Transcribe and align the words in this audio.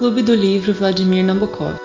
Clube 0.00 0.22
do 0.22 0.34
Livro 0.34 0.72
Vladimir 0.72 1.22
Nabokov. 1.22 1.78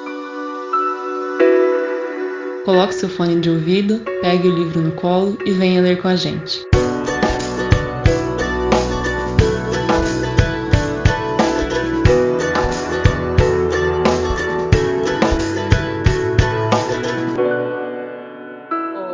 Coloque 2.63 2.93
seu 2.93 3.09
fone 3.09 3.41
de 3.41 3.49
ouvido, 3.49 4.05
pegue 4.21 4.47
o 4.47 4.55
livro 4.55 4.79
no 4.79 4.95
colo 4.95 5.37
e 5.45 5.51
venha 5.51 5.81
ler 5.81 6.01
com 6.01 6.07
a 6.07 6.15
gente. 6.15 6.63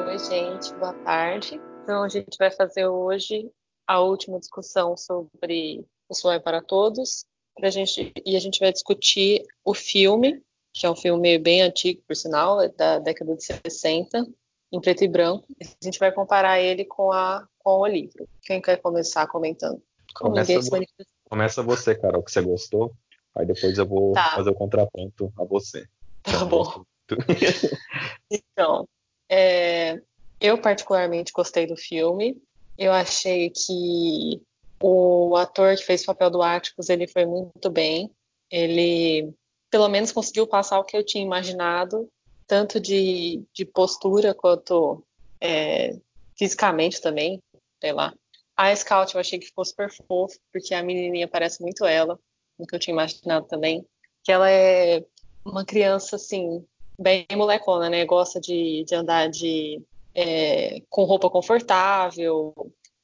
Oi, 0.06 0.20
gente, 0.20 0.76
boa 0.76 0.94
tarde. 1.04 1.60
Então, 1.82 2.04
a 2.04 2.08
gente 2.08 2.38
vai 2.38 2.52
fazer 2.52 2.86
hoje 2.86 3.50
a 3.88 4.00
última 4.00 4.38
discussão 4.38 4.96
sobre 4.96 5.84
O 6.08 6.14
Sol 6.14 6.34
é 6.34 6.40
para 6.40 6.62
Todos, 6.62 7.26
pra 7.62 7.70
gente, 7.70 8.12
e 8.26 8.36
a 8.36 8.40
gente 8.40 8.60
vai 8.60 8.72
discutir 8.74 9.46
o 9.64 9.74
filme, 9.74 10.42
que 10.74 10.86
é 10.86 10.90
um 10.90 10.96
filme 10.96 11.38
bem 11.38 11.62
antigo, 11.62 12.02
por 12.08 12.16
sinal, 12.16 12.60
é 12.62 12.70
da 12.70 12.98
década 13.00 13.36
de 13.36 13.44
60, 13.44 14.26
em 14.72 14.82
preto 14.82 15.04
e 15.04 15.08
branco. 15.08 15.46
A 15.62 15.86
gente 15.86 16.00
vai 16.00 16.12
comparar 16.12 16.60
ele 16.60 16.84
com, 16.86 17.12
a, 17.12 17.48
com 17.60 17.80
o 17.82 17.88
livro. 17.88 18.28
Quem 18.42 18.62
quer 18.62 18.78
começar 18.82 19.28
comentando? 19.28 19.82
Como 20.16 20.32
Começa, 20.32 20.50
ninguém 20.52 20.64
se 20.64 20.70
vo- 20.70 20.76
manifestou. 20.76 21.06
começa 21.30 21.64
você, 21.64 21.96
Carol, 21.96 22.24
que 22.24 22.32
você 22.32 22.42
gostou. 22.42 22.94
Aí 23.36 23.46
depois 23.46 23.78
eu 23.78 23.86
vou 23.86 24.12
Tá. 24.14 24.36
fazer 24.36 24.50
o 24.50 24.56
contraponto 24.56 25.32
a 25.38 25.44
você. 25.46 25.86
Tá 26.24 26.44
bom. 26.46 26.84
Então, 28.30 28.88
é, 29.30 30.02
eu 30.40 30.58
particularmente 30.62 31.32
gostei 31.34 31.68
do 31.68 31.76
filme. 31.76 32.42
Eu 32.78 32.92
achei 32.94 33.50
que 33.50 34.42
o 34.82 35.36
ator 35.36 35.76
que 35.76 35.84
fez 35.84 36.04
o 36.04 36.08
papel 36.08 36.30
do 36.30 36.42
Atticus, 36.42 36.90
ele 36.90 37.08
foi 37.08 37.26
muito 37.26 37.70
bem. 37.70 38.12
Ele, 38.50 39.34
pelo 39.70 39.88
menos, 39.88 40.12
conseguiu 40.12 40.48
passar 40.48 40.80
o 40.80 40.84
que 40.84 40.96
eu 40.96 41.06
tinha 41.06 41.24
imaginado, 41.24 42.10
tanto 42.48 42.80
de, 42.80 43.44
de 43.54 43.66
postura 43.66 44.34
quanto 44.34 45.04
é, 45.40 45.98
fisicamente 46.38 47.02
também, 47.02 47.42
sei 47.80 47.94
lá. 47.94 48.14
A 48.58 48.76
Scout 48.76 49.16
eu 49.16 49.22
achei 49.22 49.40
que 49.40 49.48
ficou 49.48 49.66
super 49.66 49.90
fofo, 49.90 50.38
porque 50.52 50.74
a 50.74 50.84
menininha 50.84 51.28
parece 51.28 51.62
muito 51.62 51.86
ela, 51.86 52.20
o 52.58 52.66
que 52.66 52.76
eu 52.76 52.80
tinha 52.80 52.94
imaginado 52.94 53.48
também. 53.48 53.86
Que 54.24 54.32
ela 54.32 54.50
é 54.50 55.04
uma 55.46 55.66
criança, 55.66 56.16
assim, 56.16 56.64
bem 57.00 57.26
molecona, 57.34 57.90
né? 57.90 58.06
Gosta 58.06 58.40
de, 58.40 58.84
de 58.86 58.94
andar 58.94 59.30
de, 59.30 59.82
é, 60.14 60.82
com 60.90 61.04
roupa 61.04 61.30
confortável, 61.30 62.54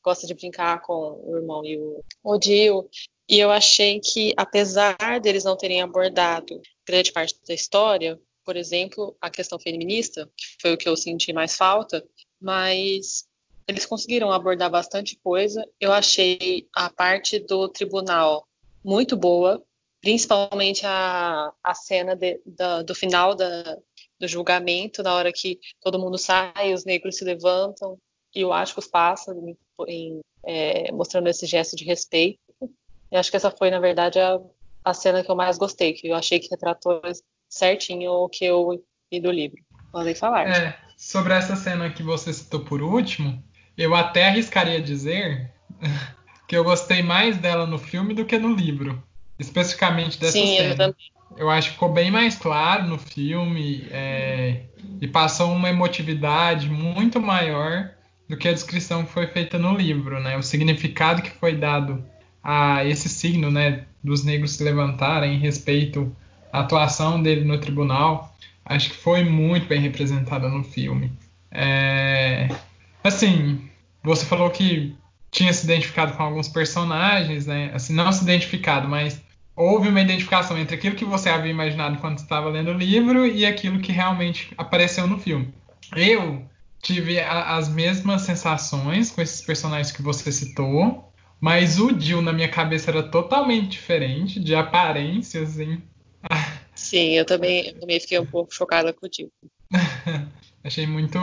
gosta 0.08 0.26
de 0.26 0.34
brincar 0.34 0.82
com 0.82 1.20
o 1.26 1.36
irmão 1.36 1.66
e 1.66 1.78
o 1.78 2.02
Odil. 2.24 2.90
E 3.30 3.38
eu 3.38 3.52
achei 3.52 4.00
que, 4.00 4.34
apesar 4.38 5.20
deles 5.22 5.44
não 5.44 5.58
terem 5.58 5.82
abordado 5.82 6.62
grande 6.88 7.12
parte 7.12 7.36
da 7.46 7.54
história, 7.54 8.18
por 8.46 8.56
exemplo, 8.56 9.18
a 9.20 9.30
questão 9.30 9.60
feminista, 9.60 10.32
que 10.38 10.46
foi 10.62 10.74
o 10.74 10.78
que 10.78 10.88
eu 10.88 10.96
senti 10.96 11.34
mais 11.34 11.58
falta, 11.58 12.02
mas 12.40 13.28
eles 13.68 13.86
conseguiram 13.86 14.32
abordar 14.32 14.72
bastante 14.72 15.18
coisa. 15.22 15.62
Eu 15.78 15.92
achei 15.92 16.66
a 16.74 16.90
parte 16.90 17.38
do 17.40 17.68
tribunal 17.68 18.48
muito 18.82 19.18
boa, 19.18 19.62
principalmente 20.00 20.86
a, 20.86 21.52
a 21.62 21.74
cena 21.74 22.16
de- 22.16 22.40
da- 22.46 22.82
do 22.82 22.96
final 22.96 23.36
da, 23.36 23.78
do 24.18 24.26
julgamento, 24.26 25.04
na 25.04 25.14
hora 25.14 25.34
que 25.34 25.60
todo 25.82 26.00
mundo 26.00 26.18
sai, 26.18 26.74
os 26.74 26.86
negros 26.86 27.18
se 27.18 27.26
levantam 27.26 28.00
e 28.34 28.46
o 28.46 28.54
Atticus 28.54 28.88
passa, 28.88 29.36
em- 29.88 30.22
é, 30.46 30.92
mostrando 30.92 31.28
esse 31.28 31.46
gesto 31.46 31.76
de 31.76 31.84
respeito. 31.84 32.40
Eu 33.12 33.20
acho 33.20 33.30
que 33.30 33.38
essa 33.38 33.52
foi, 33.52 33.70
na 33.70 33.80
verdade, 33.80 34.20
a, 34.20 34.40
a 34.84 34.94
cena 34.94 35.24
que 35.24 35.30
eu 35.30 35.36
mais 35.36 35.58
gostei, 35.58 35.94
que 35.94 36.08
eu 36.08 36.16
achei 36.16 36.40
que 36.40 36.50
retratou 36.50 37.02
certinho 37.50 38.12
o 38.12 38.30
que 38.30 38.46
eu 38.46 38.84
li 39.12 39.20
do 39.20 39.32
livro. 39.32 39.58
Podem 39.92 40.16
falar. 40.16 40.48
É, 40.48 40.78
sobre 40.98 41.34
essa 41.34 41.56
cena 41.56 41.90
que 41.90 42.04
você 42.04 42.34
citou 42.34 42.62
por 42.62 42.82
último, 42.82 43.44
eu 43.78 43.94
até 43.96 44.28
arriscaria 44.28 44.82
dizer 44.82 45.54
que 46.48 46.56
eu 46.56 46.64
gostei 46.64 47.02
mais 47.04 47.38
dela 47.38 47.66
no 47.66 47.78
filme 47.78 48.14
do 48.14 48.26
que 48.26 48.38
no 48.38 48.54
livro. 48.54 49.02
Especificamente 49.40 50.20
dessa 50.20 50.32
Sim, 50.32 50.58
eu 50.58 50.64
cena. 50.64 50.76
também. 50.76 51.12
Eu 51.36 51.50
acho 51.50 51.68
que 51.70 51.74
ficou 51.74 51.92
bem 51.92 52.10
mais 52.10 52.36
claro 52.36 52.88
no 52.88 52.98
filme 52.98 53.88
é, 53.92 54.64
e 55.00 55.08
passou 55.08 55.52
uma 55.52 55.70
emotividade 55.70 56.68
muito 56.70 57.22
maior 57.22 57.94
do 58.28 58.38
que 58.38 58.48
a 58.48 58.54
descrição 58.54 59.06
que 59.06 59.12
foi 59.12 59.28
feita 59.28 59.58
no 59.58 59.76
livro, 59.76 60.20
né? 60.20 60.38
O 60.38 60.44
significado 60.44 61.22
que 61.22 61.32
foi 61.32 61.56
dado 61.56 62.04
a 62.44 62.86
esse 62.86 63.10
signo, 63.10 63.52
né, 63.52 63.86
dos 64.04 64.24
negros 64.24 64.54
se 64.54 64.64
levantarem 64.64 65.36
em 65.36 65.40
respeito 65.40 66.16
à 66.52 66.62
atuação 66.62 67.22
dele 67.22 67.44
no 67.44 67.60
tribunal, 67.60 68.36
acho 68.66 68.90
que 68.92 68.96
foi 68.96 69.24
muito 69.24 69.68
bem 69.68 69.82
representada 69.82 70.48
no 70.48 70.64
filme. 70.64 71.12
É, 71.52 72.48
assim, 73.04 73.70
você 74.04 74.26
falou 74.26 74.50
que 74.50 74.96
tinha 75.32 75.52
se 75.52 75.66
identificado 75.66 76.14
com 76.14 76.24
alguns 76.24 76.48
personagens, 76.48 77.46
né? 77.46 77.72
Assim, 77.74 77.94
não 77.94 78.12
se 78.12 78.24
identificado, 78.24 78.88
mas 78.88 79.22
houve 79.56 79.90
uma 79.90 80.02
identificação 80.02 80.58
entre 80.58 80.76
aquilo 80.76 80.96
que 80.96 81.04
você 81.04 81.30
havia 81.30 81.52
imaginado 81.52 81.98
quando 81.98 82.18
estava 82.18 82.50
lendo 82.50 82.72
o 82.72 82.78
livro 82.78 83.26
e 83.26 83.46
aquilo 83.46 83.80
que 83.80 83.92
realmente 83.92 84.54
apareceu 84.58 85.08
no 85.08 85.20
filme. 85.20 85.54
Eu 85.96 86.46
tive 86.88 87.20
a- 87.20 87.58
as 87.58 87.68
mesmas 87.68 88.22
sensações 88.22 89.12
com 89.12 89.22
esses 89.22 89.42
personagens 89.42 89.92
que 89.92 90.02
você 90.02 90.32
citou, 90.32 91.12
mas 91.40 91.80
o 91.80 91.98
Jill 92.00 92.22
na 92.22 92.32
minha 92.32 92.48
cabeça 92.48 92.90
era 92.90 93.04
totalmente 93.04 93.72
diferente, 93.72 94.40
de 94.40 94.56
aparência, 94.56 95.42
assim. 95.42 95.82
Sim, 96.74 97.10
eu 97.10 97.26
também, 97.26 97.68
eu 97.68 97.80
também 97.80 98.00
fiquei 98.00 98.18
um 98.18 98.26
pouco 98.26 98.54
chocada 98.54 98.94
com 98.94 99.06
o 99.06 99.10
Dio. 99.10 99.30
Achei 100.64 100.88
muito, 100.88 101.20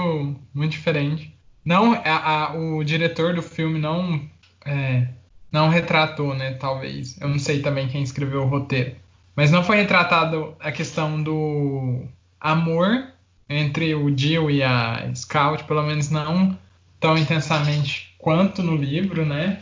muito 0.53 0.73
diferente. 0.73 1.35
Não, 1.65 1.95
a- 1.95 2.51
a- 2.51 2.55
o 2.55 2.85
diretor 2.85 3.35
do 3.35 3.43
filme 3.43 3.79
não, 3.79 4.21
é, 4.67 5.09
não 5.51 5.71
retratou, 5.71 6.35
né? 6.35 6.53
Talvez. 6.55 7.19
Eu 7.21 7.29
não 7.29 7.39
sei 7.39 7.63
também 7.63 7.89
quem 7.89 8.03
escreveu 8.03 8.43
o 8.43 8.49
roteiro. 8.49 8.97
Mas 9.35 9.51
não 9.51 9.65
foi 9.65 9.77
retratado 9.77 10.55
a 10.61 10.71
questão 10.71 11.23
do 11.23 12.07
amor 12.39 13.14
entre 13.49 13.95
o 13.95 14.17
Jill 14.17 14.51
e 14.51 14.63
a 14.63 15.11
Scout, 15.15 15.65
pelo 15.65 15.83
menos 15.83 16.11
não 16.11 16.59
tão 16.99 17.19
intensamente 17.19 18.15
quanto 18.19 18.63
no 18.63 18.77
livro, 18.77 19.27
né? 19.27 19.61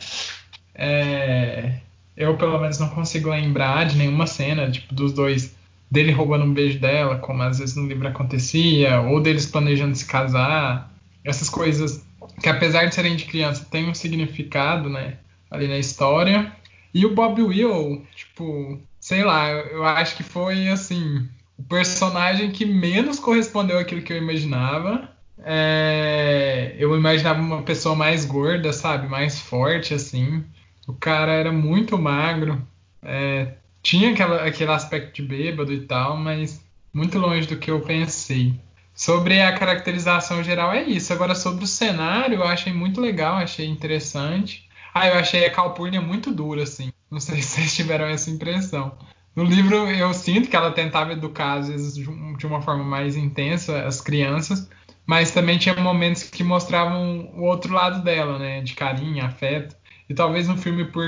É, 0.75 1.79
eu 2.17 2.37
pelo 2.37 2.59
menos 2.59 2.79
não 2.79 2.89
consigo 2.89 3.31
lembrar 3.31 3.87
de 3.87 3.97
nenhuma 3.97 4.27
cena, 4.27 4.71
tipo, 4.71 4.95
dos 4.95 5.13
dois 5.13 5.57
dele 5.91 6.13
roubando 6.13 6.45
um 6.45 6.55
beijo 6.55 6.79
dela, 6.79 7.19
como 7.19 7.43
às 7.43 7.59
vezes 7.59 7.77
no 7.77 7.87
livro 7.87 8.09
acontecia, 8.09 9.01
ou 9.01 9.21
deles 9.21 9.47
planejando 9.47 9.95
se 9.95 10.07
casar, 10.07 10.91
essas 11.25 11.51
coisas 11.51 12.05
que 12.41 12.49
apesar 12.49 12.87
de 12.87 12.95
serem 12.95 13.17
de 13.17 13.25
criança 13.25 13.67
têm 13.71 13.89
um 13.89 13.95
significado, 13.95 14.89
né, 14.89 15.19
ali 15.51 15.69
na 15.69 15.79
história. 15.79 16.53
E 16.95 17.07
o 17.07 17.15
Bob 17.15 17.43
Will, 17.43 18.07
tipo, 18.15 18.81
sei 19.01 19.25
lá, 19.25 19.51
eu, 19.51 19.85
acho 19.85 20.17
que 20.17 20.23
foi 20.23 20.69
assim, 20.69 21.29
o 21.59 21.63
personagem 21.63 22.51
que 22.51 22.65
menos 22.65 23.19
correspondeu 23.19 23.79
àquilo 23.79 24.03
que 24.03 24.13
eu 24.13 24.17
imaginava. 24.17 25.11
É, 25.45 26.75
eu 26.79 26.97
imaginava 26.97 27.41
uma 27.41 27.63
pessoa 27.63 27.95
mais 27.95 28.25
gorda, 28.25 28.73
sabe, 28.73 29.09
mais 29.09 29.41
forte 29.41 29.95
assim. 29.95 30.45
O 30.87 30.93
cara 30.93 31.33
era 31.33 31.53
muito 31.53 31.97
magro, 31.99 32.67
é, 33.03 33.55
tinha 33.83 34.13
aquela, 34.13 34.45
aquele 34.45 34.71
aspecto 34.71 35.15
de 35.15 35.23
bêbado 35.23 35.73
e 35.73 35.81
tal, 35.81 36.17
mas 36.17 36.65
muito 36.93 37.19
longe 37.19 37.47
do 37.49 37.57
que 37.57 37.71
eu 37.71 37.81
pensei. 37.81 38.55
Sobre 38.95 39.41
a 39.41 39.59
caracterização 39.59 40.45
geral 40.45 40.73
é 40.73 40.83
isso. 40.83 41.13
Agora 41.13 41.35
sobre 41.35 41.65
o 41.65 41.67
cenário, 41.67 42.37
eu 42.37 42.45
achei 42.45 42.73
muito 42.73 43.01
legal, 43.01 43.37
achei 43.37 43.67
interessante. 43.67 44.69
Ah, 44.95 45.09
eu 45.09 45.15
achei 45.15 45.45
a 45.47 45.51
Calpurnia 45.51 46.01
muito 46.01 46.31
dura, 46.31 46.63
assim. 46.63 46.93
Não 47.11 47.19
sei 47.19 47.41
se 47.43 47.57
vocês 47.57 47.75
tiveram 47.75 48.07
essa 48.07 48.31
impressão. 48.31 48.97
No 49.35 49.45
livro 49.45 49.75
eu 49.91 50.13
sinto 50.13 50.49
que 50.49 50.57
ela 50.57 50.73
tentava 50.73 51.13
educar, 51.13 51.55
às 51.59 51.69
vezes, 51.69 51.95
de 51.95 52.09
um- 52.09 52.37
uma 52.45 52.61
forma 52.63 52.85
mais 52.85 53.17
intensa 53.17 53.85
as 53.87 54.01
crianças, 54.01 54.69
mas 55.07 55.31
também 55.31 55.59
tinha 55.59 55.75
momentos 55.77 56.25
que 56.25 56.45
mostravam 56.45 57.31
o 57.35 57.43
outro 57.43 57.73
lado 57.73 58.03
dela, 58.03 58.39
né? 58.39 58.61
De 58.61 58.75
carinho, 58.75 59.25
afeto. 59.25 59.75
E 60.09 60.15
talvez 60.15 60.49
no 60.49 60.57
filme, 60.57 60.85
por 60.87 61.05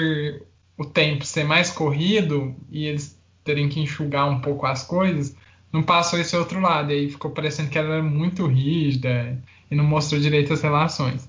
o 0.77 0.85
tempo 0.85 1.25
ser 1.25 1.45
mais 1.45 1.71
corrido 1.71 2.55
e 2.71 2.87
eles 2.87 3.21
terem 3.45 3.69
que 3.69 3.81
enxugar 3.81 4.29
um 4.29 4.41
pouco 4.41 4.67
as 4.67 4.83
coisas, 4.83 5.37
não 5.73 5.83
passou 5.83 6.19
esse 6.19 6.37
outro 6.37 6.61
lado. 6.61 6.91
E 6.91 6.95
aí 6.95 7.11
ficou 7.11 7.31
parecendo 7.31 7.71
que 7.71 7.79
ela 7.79 7.95
era 7.95 8.03
muito 8.03 8.47
rígida 8.47 9.39
e 9.71 9.75
não 9.75 9.85
mostrou 9.85 10.21
direito 10.21 10.53
as 10.53 10.63
relações. 10.63 11.29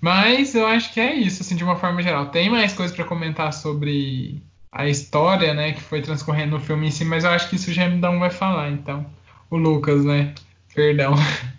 Mas 0.00 0.54
eu 0.54 0.66
acho 0.66 0.92
que 0.92 1.00
é 1.00 1.14
isso, 1.14 1.42
assim, 1.42 1.56
de 1.56 1.64
uma 1.64 1.76
forma 1.76 2.02
geral. 2.02 2.26
Tem 2.30 2.50
mais 2.50 2.72
coisas 2.74 2.94
para 2.96 3.04
comentar 3.06 3.52
sobre 3.52 4.42
a 4.76 4.86
história, 4.86 5.54
né, 5.54 5.72
que 5.72 5.80
foi 5.80 6.02
transcorrendo 6.02 6.58
no 6.58 6.60
filme 6.62 6.88
em 6.88 6.90
si, 6.90 7.02
mas 7.04 7.24
eu 7.24 7.30
acho 7.30 7.48
que 7.48 7.56
isso 7.56 7.70
o 7.70 7.72
Gemidão 7.72 8.18
vai 8.18 8.30
falar, 8.30 8.70
então. 8.70 9.06
O 9.50 9.56
Lucas, 9.56 10.04
né? 10.04 10.34
Perdão. 10.74 11.14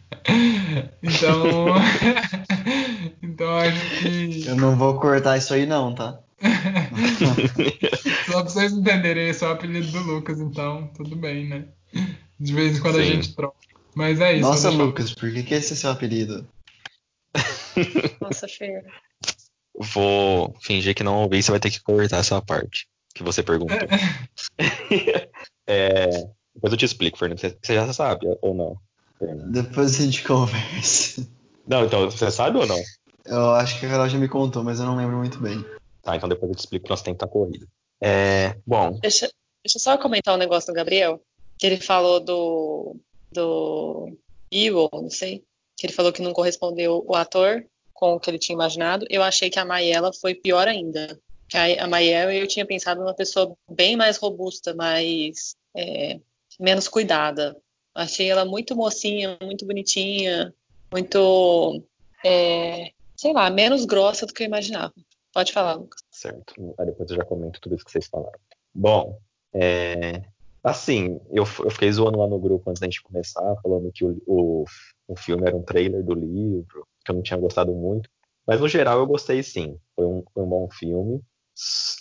Então. 1.02 1.76
então 3.22 3.48
eu 3.48 3.58
acho 3.58 4.00
que. 4.00 4.46
Eu 4.48 4.56
não 4.56 4.76
vou 4.76 5.00
cortar 5.00 5.38
isso 5.38 5.54
aí 5.54 5.66
não, 5.66 5.94
tá? 5.94 6.20
Só 8.26 8.42
pra 8.42 8.50
vocês 8.50 8.74
entenderem, 8.74 9.30
esse 9.30 9.44
é 9.44 9.48
o 9.48 9.52
apelido 9.52 9.92
do 9.92 10.00
Lucas, 10.02 10.40
então 10.40 10.88
tudo 10.96 11.16
bem, 11.16 11.48
né? 11.48 11.66
De 12.40 12.54
vez 12.54 12.78
em 12.78 12.82
quando 12.82 13.00
a 13.00 13.04
Sim. 13.04 13.14
gente 13.14 13.36
troca. 13.36 13.56
Mas 13.96 14.20
é 14.20 14.34
isso. 14.34 14.42
Nossa, 14.48 14.70
deixar- 14.70 14.84
Lucas, 14.84 15.14
por 15.14 15.32
que, 15.32 15.44
que 15.44 15.54
esse 15.54 15.74
é 15.74 15.76
seu 15.76 15.90
apelido? 15.92 16.48
Nossa, 18.22 18.48
Fer. 18.48 18.86
Vou 19.94 20.56
fingir 20.62 20.94
que 20.96 21.04
não 21.04 21.24
ouvi, 21.24 21.42
você 21.42 21.52
vai 21.52 21.60
ter 21.60 21.72
que 21.72 21.82
cortar 21.82 22.18
essa 22.18 22.42
parte 22.42 22.88
que 23.18 23.24
você 23.24 23.44
perguntou. 23.44 23.78
É, 25.70 26.08
depois 26.56 26.72
eu 26.72 26.78
te 26.78 26.86
explico, 26.86 27.18
Fernando. 27.18 27.40
Você, 27.40 27.58
você 27.62 27.76
já 27.76 27.92
sabe 27.92 28.26
ou 28.42 28.54
não? 28.54 28.78
Fernando? 29.20 29.52
Depois 29.52 30.00
a 30.00 30.04
gente 30.06 30.24
conversa. 30.24 31.28
Não, 31.68 31.84
então 31.84 32.10
você 32.10 32.32
sabe 32.32 32.58
ou 32.58 32.66
não? 32.66 32.82
Eu 33.26 33.52
acho 33.52 33.78
que 33.78 33.86
a 33.86 33.90
Carol 33.90 34.08
já 34.08 34.18
me 34.18 34.30
contou, 34.30 34.64
mas 34.64 34.80
eu 34.80 34.86
não 34.86 34.96
lembro 34.96 35.18
muito 35.18 35.40
bem. 35.40 35.64
Tá, 36.02 36.16
então 36.16 36.30
depois 36.30 36.50
eu 36.50 36.56
te 36.56 36.60
explico 36.60 36.86
que 36.86 36.90
nosso 36.90 37.04
tempo 37.04 37.20
tá 37.20 37.28
corrido. 37.28 37.68
É, 38.02 38.56
bom, 38.66 38.98
Deixa, 39.02 39.30
deixa 39.64 39.78
eu 39.78 39.82
só 39.82 39.98
comentar 39.98 40.34
um 40.34 40.38
negócio 40.38 40.72
do 40.72 40.76
Gabriel. 40.76 41.22
Que 41.60 41.68
ele 41.68 41.78
falou 41.78 42.20
do. 42.20 42.96
do. 43.32 44.18
Evil, 44.50 44.90
não 44.94 45.10
sei. 45.10 45.44
Que 45.76 45.88
ele 45.88 45.94
falou 45.94 46.14
que 46.14 46.22
não 46.22 46.32
correspondeu 46.32 47.04
o 47.06 47.16
ator 47.16 47.66
com 47.94 48.14
o 48.14 48.20
que 48.20 48.30
ele 48.30 48.40
tinha 48.40 48.56
imaginado. 48.56 49.06
Eu 49.10 49.22
achei 49.22 49.50
que 49.50 49.60
a 49.60 49.66
Maiela 49.66 50.14
foi 50.14 50.34
pior 50.34 50.68
ainda. 50.68 51.20
Que 51.48 51.58
a, 51.58 51.86
a 51.86 52.34
eu 52.34 52.48
tinha 52.48 52.66
pensado 52.66 53.02
numa 53.02 53.14
pessoa 53.14 53.56
bem 53.70 53.96
mais 53.96 54.18
robusta, 54.18 54.74
mais. 54.74 55.56
é, 55.76 56.20
menos 56.60 56.88
cuidada. 56.88 57.56
Achei 57.96 58.30
ela 58.30 58.46
muito 58.46 58.76
mocinha, 58.76 59.38
muito 59.42 59.66
bonitinha, 59.66 60.54
muito. 60.92 61.82
é, 62.24 62.92
sei 63.16 63.34
lá, 63.34 63.50
menos 63.50 63.86
grossa 63.86 64.26
do 64.26 64.34
que 64.34 64.44
eu 64.44 64.48
imaginava. 64.48 64.94
Pode 65.34 65.52
falar, 65.52 65.74
Lucas. 65.76 66.02
certo. 66.12 66.76
Aí 66.80 66.86
depois 66.86 67.10
eu 67.10 67.16
já 67.16 67.26
comento 67.26 67.60
tudo 67.62 67.76
isso 67.76 67.86
que 67.86 67.92
vocês 67.92 68.08
falaram. 68.08 68.40
Bom, 68.74 69.20
é, 69.54 70.24
assim, 70.64 71.20
eu, 71.32 71.44
eu 71.44 71.70
fiquei 71.72 71.92
zoando 71.92 72.20
lá 72.20 72.28
no 72.28 72.40
grupo 72.40 72.70
antes 72.70 72.80
da 72.80 72.88
gente 72.88 73.02
começar, 73.02 73.56
falando 73.62 73.92
que 73.92 74.04
o, 74.04 74.22
o, 74.26 74.66
o 75.08 75.16
filme 75.16 75.48
era 75.48 75.56
um 75.56 75.64
trailer 75.64 76.04
do 76.04 76.14
livro, 76.14 76.88
que 77.04 77.12
eu 77.12 77.16
não 77.16 77.22
tinha 77.22 77.40
gostado 77.40 77.74
muito. 77.74 78.10
Mas 78.46 78.62
no 78.62 78.68
geral 78.68 79.00
eu 79.00 79.08
gostei 79.08 79.44
sim. 79.44 79.78
Foi 79.96 80.06
um, 80.06 80.24
foi 80.34 80.44
um 80.44 80.50
bom 80.50 80.70
filme. 80.70 81.22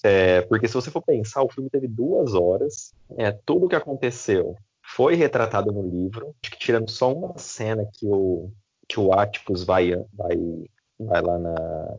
É, 0.03 0.43
porque 0.43 0.69
se 0.69 0.75
você 0.75 0.91
for 0.91 1.03
pensar, 1.03 1.43
o 1.43 1.51
filme 1.51 1.71
teve 1.71 1.89
duas 1.89 2.35
horas. 2.35 2.95
É, 3.17 3.33
tudo 3.33 3.67
o 3.67 3.69
que 3.69 3.77
aconteceu 3.77 4.57
foi 4.83 5.15
retratado 5.15 5.73
no 5.73 5.83
livro. 5.83 6.35
Acho 6.43 6.53
que 6.53 6.59
tirando 6.59 6.91
só 6.91 7.13
uma 7.13 7.37
cena 7.39 7.89
que 7.93 8.07
o, 8.07 8.51
que 8.89 9.01
o 9.01 9.13
Atticus 9.13 9.65
vai, 9.65 9.93
vai, 10.13 10.37
vai 10.99 11.23
lá 11.23 11.39
na, 11.39 11.97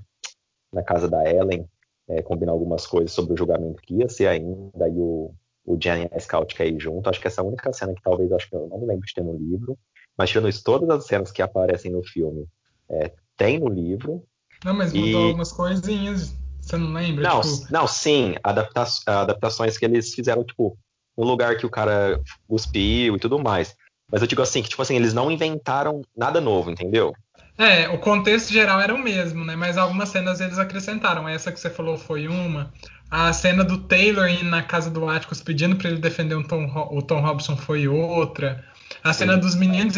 na 0.71 0.83
casa 0.83 1.07
da 1.07 1.29
Ellen 1.29 1.67
é, 2.07 2.21
combinar 2.21 2.53
algumas 2.53 2.87
coisas 2.87 3.11
sobre 3.11 3.33
o 3.33 3.37
julgamento 3.37 3.81
que 3.81 3.95
ia 3.95 4.07
ser 4.07 4.27
ainda, 4.27 4.87
e 4.87 4.97
o, 4.97 5.33
o 5.65 5.75
e 5.75 5.89
a 5.89 6.19
Scout 6.19 6.55
quer 6.55 6.67
ir 6.67 6.79
junto. 6.79 7.09
Acho 7.09 7.19
que 7.19 7.27
essa 7.27 7.41
é 7.41 7.43
a 7.43 7.47
única 7.47 7.73
cena 7.73 7.93
que 7.93 8.01
talvez 8.01 8.29
eu 8.29 8.37
acho 8.37 8.49
que 8.49 8.55
eu 8.55 8.67
não 8.67 8.79
me 8.79 8.85
lembro 8.85 9.05
de 9.05 9.13
ter 9.13 9.23
no 9.23 9.37
livro. 9.37 9.77
Mas 10.17 10.29
tirando 10.29 10.49
isso, 10.49 10.63
todas 10.63 10.89
as 10.89 11.05
cenas 11.05 11.31
que 11.31 11.41
aparecem 11.41 11.91
no 11.91 12.03
filme 12.03 12.47
é, 12.89 13.11
tem 13.35 13.59
no 13.59 13.67
livro. 13.67 14.23
Não, 14.63 14.73
mas 14.73 14.93
mudou 14.93 15.21
E- 15.21 15.25
algumas 15.25 15.51
coisinhas. 15.51 16.33
Você 16.67 16.75
não 16.75 16.91
lembra? 16.91 17.23
Não, 17.23 17.41
Tipo, 17.41 17.71
não, 17.71 17.87
sim, 17.87 18.35
adapta 18.43 18.85
adaptações 19.05 19.77
que 19.77 19.85
eles 19.85 20.13
fizeram, 20.13 20.43
tipo, 20.43 20.77
no 21.17 21.23
lugar 21.23 21.57
que 21.57 21.65
o 21.65 21.69
cara 21.69 22.21
cuspiu 22.47 23.15
e 23.15 23.19
tudo 23.19 23.39
mais. 23.39 23.73
Mas 24.11 24.21
eu 24.21 24.27
digo 24.27 24.41
assim, 24.41 24.61
que 24.61 24.69
tipo 24.69 24.81
assim, 24.81 24.95
eles 24.95 25.13
não 25.13 25.31
inventaram 25.31 26.01
nada 26.15 26.41
novo, 26.41 26.69
entendeu? 26.69 27.13
É, 27.57 27.87
o 27.89 27.97
contexto 27.97 28.51
geral 28.51 28.79
era 28.81 28.93
o 28.93 28.99
mesmo, 28.99 29.43
né? 29.45 29.55
Mas 29.55 29.77
algumas 29.77 30.09
cenas 30.09 30.41
eles 30.41 30.59
acrescentaram. 30.59 31.27
Essa 31.27 31.51
que 31.51 31.59
você 31.59 31.69
falou 31.69 31.97
foi 31.97 32.27
uma. 32.27 32.71
A 33.09 33.31
cena 33.31 33.63
do 33.63 33.77
Taylor 33.79 34.27
indo 34.27 34.49
na 34.49 34.61
casa 34.61 34.89
do 34.89 35.09
Atticus 35.09 35.41
pedindo 35.41 35.77
pra 35.77 35.89
ele 35.89 35.99
defender 35.99 36.35
o 36.35 36.45
Tom, 36.45 36.65
o 36.91 37.01
Tom 37.01 37.21
Robson 37.21 37.55
foi 37.55 37.87
outra. 37.87 38.63
A 39.03 39.13
cena 39.13 39.35
Sim. 39.35 39.39
dos 39.39 39.55
meninos 39.55 39.95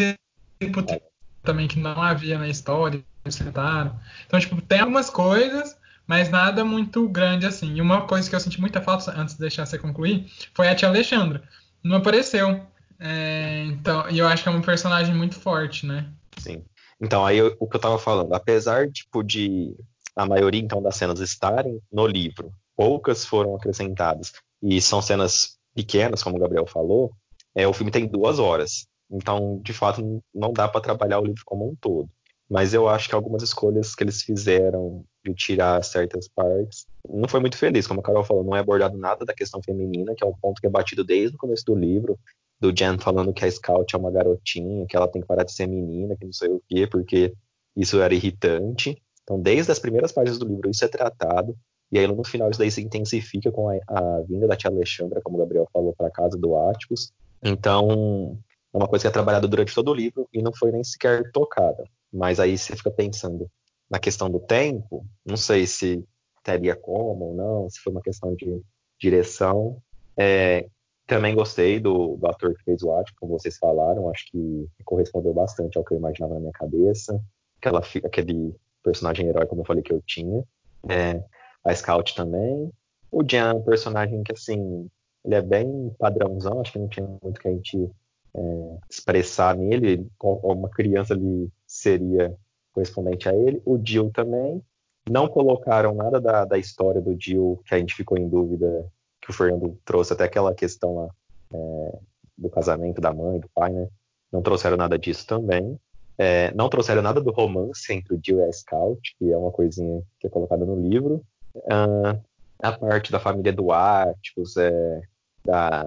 também 1.42 1.66
que 1.66 1.78
não 1.78 2.00
havia 2.00 2.38
na 2.38 2.48
história, 2.48 3.02
acrescentaram. 3.20 3.98
Então, 4.26 4.38
tipo, 4.38 4.60
tem 4.62 4.80
algumas 4.80 5.10
coisas, 5.10 5.76
mas 6.10 6.28
nada 6.28 6.64
muito 6.64 7.08
grande 7.08 7.46
assim. 7.46 7.72
E 7.76 7.80
uma 7.80 8.04
coisa 8.04 8.28
que 8.28 8.34
eu 8.34 8.40
senti 8.40 8.60
muita 8.60 8.82
falta, 8.82 9.14
antes 9.16 9.34
de 9.34 9.40
deixar 9.40 9.64
você 9.64 9.78
concluir, 9.78 10.26
foi 10.52 10.66
a 10.66 10.74
tia 10.74 10.88
Alexandra. 10.88 11.40
Não 11.84 11.98
apareceu. 11.98 12.66
É, 12.98 13.62
então, 13.66 14.10
e 14.10 14.18
eu 14.18 14.26
acho 14.26 14.42
que 14.42 14.48
é 14.48 14.52
um 14.52 14.60
personagem 14.60 15.14
muito 15.14 15.36
forte, 15.36 15.86
né? 15.86 16.10
Sim. 16.36 16.64
Então, 17.00 17.24
aí 17.24 17.38
eu- 17.38 17.56
o 17.60 17.68
que 17.68 17.76
eu 17.76 17.80
tava 17.80 17.96
falando, 17.96 18.34
apesar, 18.34 18.90
tipo, 18.90 19.22
de 19.22 19.72
a 20.16 20.26
maioria, 20.26 20.60
então, 20.60 20.82
das 20.82 20.96
cenas 20.96 21.20
estarem 21.20 21.80
no 21.92 22.08
livro, 22.08 22.52
poucas 22.76 23.24
foram 23.24 23.54
acrescentadas, 23.54 24.32
e 24.60 24.82
são 24.82 25.00
cenas 25.00 25.58
pequenas, 25.76 26.24
como 26.24 26.36
o 26.36 26.40
Gabriel 26.40 26.66
falou, 26.66 27.12
é, 27.54 27.68
o 27.68 27.72
filme 27.72 27.92
tem 27.92 28.08
duas 28.08 28.40
horas. 28.40 28.84
Então, 29.08 29.60
de 29.62 29.72
fato, 29.72 30.20
não 30.34 30.52
dá 30.52 30.66
para 30.66 30.80
trabalhar 30.80 31.20
o 31.20 31.24
livro 31.24 31.42
como 31.46 31.70
um 31.70 31.76
todo. 31.76 32.10
Mas 32.50 32.74
eu 32.74 32.88
acho 32.88 33.08
que 33.08 33.14
algumas 33.14 33.44
escolhas 33.44 33.94
que 33.94 34.02
eles 34.02 34.22
fizeram 34.22 35.04
de 35.24 35.34
tirar 35.34 35.82
certas 35.84 36.28
partes 36.28 36.86
não 37.08 37.28
foi 37.28 37.40
muito 37.40 37.56
feliz. 37.56 37.86
Como 37.86 38.00
a 38.00 38.02
Carol 38.02 38.24
falou, 38.24 38.44
não 38.44 38.56
é 38.56 38.60
abordado 38.60 38.96
nada 38.96 39.24
da 39.24 39.34
questão 39.34 39.62
feminina, 39.62 40.14
que 40.14 40.24
é 40.24 40.26
um 40.26 40.34
ponto 40.34 40.60
que 40.60 40.66
é 40.66 40.70
batido 40.70 41.04
desde 41.04 41.36
o 41.36 41.38
começo 41.38 41.64
do 41.64 41.74
livro, 41.74 42.18
do 42.60 42.72
Jen 42.72 42.98
falando 42.98 43.32
que 43.32 43.44
a 43.44 43.50
Scout 43.50 43.94
é 43.94 43.98
uma 43.98 44.10
garotinha, 44.10 44.86
que 44.86 44.96
ela 44.96 45.08
tem 45.08 45.22
que 45.22 45.28
parar 45.28 45.44
de 45.44 45.52
ser 45.52 45.66
menina, 45.66 46.16
que 46.16 46.24
não 46.24 46.32
sei 46.32 46.50
o 46.50 46.62
quê, 46.68 46.86
porque 46.86 47.32
isso 47.76 48.00
era 48.00 48.14
irritante. 48.14 49.00
Então, 49.22 49.40
desde 49.40 49.72
as 49.72 49.78
primeiras 49.78 50.12
páginas 50.12 50.38
do 50.38 50.46
livro, 50.46 50.70
isso 50.70 50.84
é 50.84 50.88
tratado. 50.88 51.56
E 51.90 51.98
aí, 51.98 52.06
no 52.06 52.22
final, 52.22 52.50
isso 52.50 52.58
daí 52.58 52.70
se 52.70 52.82
intensifica 52.82 53.50
com 53.50 53.68
a, 53.68 53.78
a 53.88 54.20
vinda 54.22 54.46
da 54.46 54.56
tia 54.56 54.70
Alexandra, 54.70 55.20
como 55.22 55.36
o 55.36 55.40
Gabriel 55.40 55.68
falou, 55.72 55.94
para 55.96 56.10
casa 56.10 56.36
do 56.36 56.56
Atticus. 56.56 57.12
Então, 57.42 58.38
é 58.72 58.76
uma 58.76 58.86
coisa 58.86 59.04
que 59.04 59.08
é 59.08 59.10
trabalhada 59.10 59.48
durante 59.48 59.74
todo 59.74 59.90
o 59.90 59.94
livro 59.94 60.28
e 60.32 60.42
não 60.42 60.52
foi 60.52 60.70
nem 60.70 60.84
sequer 60.84 61.30
tocada. 61.32 61.84
Mas 62.12 62.38
aí 62.38 62.56
você 62.56 62.76
fica 62.76 62.90
pensando 62.90 63.48
na 63.90 63.98
questão 63.98 64.30
do 64.30 64.38
tempo, 64.38 65.04
não 65.26 65.36
sei 65.36 65.66
se 65.66 66.04
teria 66.44 66.76
como 66.76 67.26
ou 67.26 67.34
não, 67.34 67.68
se 67.68 67.80
foi 67.80 67.92
uma 67.92 68.02
questão 68.02 68.34
de 68.34 68.62
direção. 68.98 69.82
É, 70.16 70.68
também 71.06 71.34
gostei 71.34 71.80
do, 71.80 72.16
do 72.16 72.26
ator 72.28 72.54
que 72.54 72.62
fez 72.62 72.82
o 72.82 72.92
Atticus, 72.92 73.18
como 73.18 73.38
vocês 73.38 73.58
falaram, 73.58 74.08
acho 74.08 74.30
que 74.30 74.68
correspondeu 74.84 75.34
bastante 75.34 75.76
ao 75.76 75.84
que 75.84 75.92
eu 75.92 75.98
imaginava 75.98 76.34
na 76.34 76.40
minha 76.40 76.52
cabeça. 76.52 77.20
Aquela, 77.58 77.80
aquele 78.04 78.54
personagem 78.82 79.26
herói, 79.26 79.46
como 79.46 79.62
eu 79.62 79.66
falei, 79.66 79.82
que 79.82 79.92
eu 79.92 80.00
tinha. 80.06 80.44
É, 80.88 81.22
a 81.64 81.74
Scout 81.74 82.14
também. 82.14 82.70
O 83.10 83.22
Jan 83.28 83.50
é 83.50 83.54
um 83.54 83.62
personagem 83.62 84.22
que, 84.22 84.32
assim, 84.32 84.88
ele 85.24 85.34
é 85.34 85.42
bem 85.42 85.94
padrãozão, 85.98 86.60
acho 86.60 86.72
que 86.72 86.78
não 86.78 86.88
tinha 86.88 87.06
muito 87.22 87.40
que 87.40 87.48
a 87.48 87.50
gente 87.50 87.90
é, 88.34 88.40
expressar 88.88 89.56
nele. 89.56 90.06
Uma 90.22 90.70
criança 90.70 91.14
ali 91.14 91.50
seria 91.66 92.34
correspondente 92.72 93.28
a 93.28 93.34
ele. 93.34 93.62
O 93.64 93.78
Jill 93.82 94.10
também. 94.10 94.62
Não 95.08 95.26
colocaram 95.28 95.94
nada 95.94 96.20
da, 96.20 96.44
da 96.44 96.58
história 96.58 97.00
do 97.00 97.16
Jill 97.18 97.60
que 97.64 97.74
a 97.74 97.78
gente 97.78 97.94
ficou 97.94 98.18
em 98.18 98.28
dúvida, 98.28 98.86
que 99.20 99.30
o 99.30 99.32
Fernando 99.32 99.76
trouxe, 99.84 100.12
até 100.12 100.24
aquela 100.24 100.54
questão 100.54 100.94
lá 100.96 101.08
é, 101.52 101.98
do 102.36 102.48
casamento 102.50 103.00
da 103.00 103.12
mãe, 103.12 103.40
do 103.40 103.48
pai, 103.54 103.72
né? 103.72 103.88
Não 104.30 104.42
trouxeram 104.42 104.76
nada 104.76 104.98
disso 104.98 105.26
também. 105.26 105.78
É, 106.16 106.52
não 106.54 106.68
trouxeram 106.68 107.00
nada 107.02 107.20
do 107.20 107.30
romance 107.32 107.92
entre 107.92 108.14
o 108.14 108.20
Jill 108.22 108.40
e 108.40 108.44
a 108.44 108.52
Scout, 108.52 109.00
que 109.18 109.32
é 109.32 109.36
uma 109.36 109.50
coisinha 109.50 110.02
que 110.20 110.26
é 110.26 110.30
colocada 110.30 110.64
no 110.66 110.76
livro. 110.76 111.22
Ah, 111.68 112.18
a 112.62 112.72
parte 112.72 113.10
da 113.10 113.18
família 113.18 113.52
do 113.52 113.72
Atticus, 113.72 114.56
é, 114.58 115.00
da, 115.44 115.84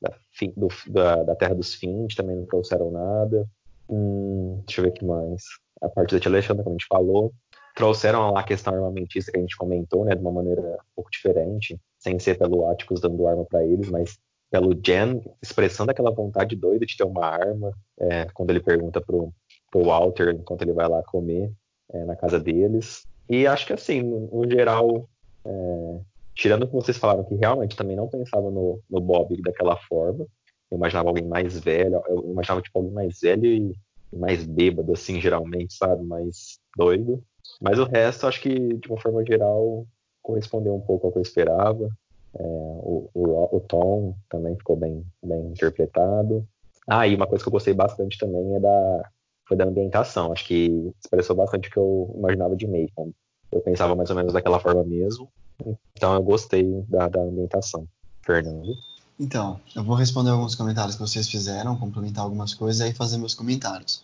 da, 0.00 0.12
da- 0.88 1.22
da 1.22 1.36
Terra 1.36 1.54
dos 1.54 1.74
Fins, 1.74 2.14
também 2.16 2.34
não 2.36 2.46
trouxeram 2.46 2.90
nada. 2.90 3.48
Hum, 3.88 4.60
deixa 4.66 4.80
eu 4.80 4.84
ver 4.84 4.90
o 4.90 4.92
que 4.92 5.04
mais. 5.04 5.42
A 5.80 5.88
parte 5.88 6.14
da 6.14 6.20
Tia 6.20 6.30
Alexandra, 6.30 6.62
como 6.62 6.74
a 6.74 6.78
gente 6.78 6.86
falou. 6.88 7.32
Trouxeram 7.74 8.30
lá 8.32 8.40
a 8.40 8.44
questão 8.44 8.74
armamentista 8.74 9.30
que 9.30 9.38
a 9.38 9.40
gente 9.40 9.56
comentou, 9.56 10.04
né, 10.04 10.14
de 10.14 10.20
uma 10.20 10.32
maneira 10.32 10.62
um 10.62 10.94
pouco 10.94 11.10
diferente, 11.10 11.78
sem 11.98 12.18
ser 12.18 12.38
pelo 12.38 12.68
Atticus 12.70 13.00
dando 13.00 13.26
arma 13.26 13.44
para 13.44 13.64
eles, 13.64 13.90
mas 13.90 14.18
pelo 14.50 14.74
Jen 14.74 15.22
expressando 15.42 15.90
aquela 15.90 16.10
vontade 16.10 16.56
doida 16.56 16.86
de 16.86 16.96
ter 16.96 17.04
uma 17.04 17.26
arma, 17.26 17.72
é, 17.98 18.26
quando 18.32 18.50
ele 18.50 18.60
pergunta 18.60 19.00
pro, 19.00 19.32
pro 19.70 19.84
Walter 19.84 20.34
enquanto 20.34 20.62
ele 20.62 20.72
vai 20.72 20.88
lá 20.88 21.02
comer 21.02 21.52
é, 21.92 22.04
na 22.04 22.16
casa 22.16 22.38
deles. 22.40 23.06
E 23.28 23.46
acho 23.46 23.66
que 23.66 23.72
assim, 23.72 24.02
no, 24.02 24.20
no 24.20 24.50
geral, 24.50 25.08
é, 25.44 26.00
tirando 26.34 26.62
o 26.62 26.66
que 26.66 26.74
vocês 26.74 26.96
falaram, 26.96 27.24
que 27.24 27.34
realmente 27.34 27.76
também 27.76 27.96
não 27.96 28.08
pensava 28.08 28.50
no, 28.50 28.80
no 28.88 29.00
Bob 29.00 29.40
daquela 29.42 29.76
forma, 29.76 30.26
eu 30.70 30.78
imaginava 30.78 31.08
alguém 31.08 31.26
mais 31.26 31.58
velho, 31.58 32.02
eu 32.08 32.30
imaginava 32.30 32.60
tipo 32.60 32.78
alguém 32.78 32.92
mais 32.92 33.20
velho 33.20 33.46
e 33.46 33.74
mais 34.12 34.44
bêbado, 34.44 34.92
assim, 34.92 35.20
geralmente, 35.20 35.74
sabe? 35.74 36.04
Mais 36.04 36.58
doido. 36.76 37.22
Mas 37.60 37.78
o 37.78 37.84
resto, 37.84 38.26
acho 38.26 38.40
que, 38.40 38.54
de 38.54 38.88
uma 38.88 39.00
forma 39.00 39.24
geral, 39.24 39.86
correspondeu 40.22 40.74
um 40.74 40.80
pouco 40.80 41.06
ao 41.06 41.12
que 41.12 41.18
eu 41.18 41.22
esperava. 41.22 41.88
É, 42.38 42.42
o, 42.42 43.08
o, 43.14 43.56
o 43.56 43.60
Tom 43.60 44.14
também 44.28 44.56
ficou 44.56 44.76
bem, 44.76 45.04
bem 45.22 45.46
interpretado. 45.46 46.46
Ah, 46.86 47.06
e 47.06 47.14
uma 47.14 47.26
coisa 47.26 47.42
que 47.42 47.48
eu 47.48 47.52
gostei 47.52 47.74
bastante 47.74 48.18
também 48.18 48.54
é 48.54 48.60
da, 48.60 49.10
foi 49.46 49.56
da 49.56 49.64
ambientação. 49.64 50.32
Acho 50.32 50.46
que 50.46 50.92
expressou 51.00 51.34
bastante 51.34 51.68
o 51.68 51.72
que 51.72 51.78
eu 51.78 52.14
imaginava 52.16 52.56
de 52.56 52.66
Macon. 52.66 53.12
Eu 53.50 53.60
pensava 53.60 53.94
mais 53.94 54.10
ou 54.10 54.16
menos 54.16 54.32
daquela 54.32 54.60
forma 54.60 54.84
mesmo. 54.84 55.28
Então 55.96 56.14
eu 56.14 56.22
gostei 56.22 56.64
da, 56.88 57.08
da 57.08 57.20
ambientação. 57.20 57.86
Fernando. 58.22 58.74
Então, 59.18 59.58
eu 59.74 59.82
vou 59.82 59.96
responder 59.96 60.30
alguns 60.30 60.54
comentários 60.54 60.94
que 60.94 61.00
vocês 61.00 61.28
fizeram, 61.28 61.76
complementar 61.76 62.22
algumas 62.24 62.52
coisas 62.52 62.80
e 62.80 62.84
aí 62.84 62.92
fazer 62.92 63.16
meus 63.16 63.34
comentários. 63.34 64.02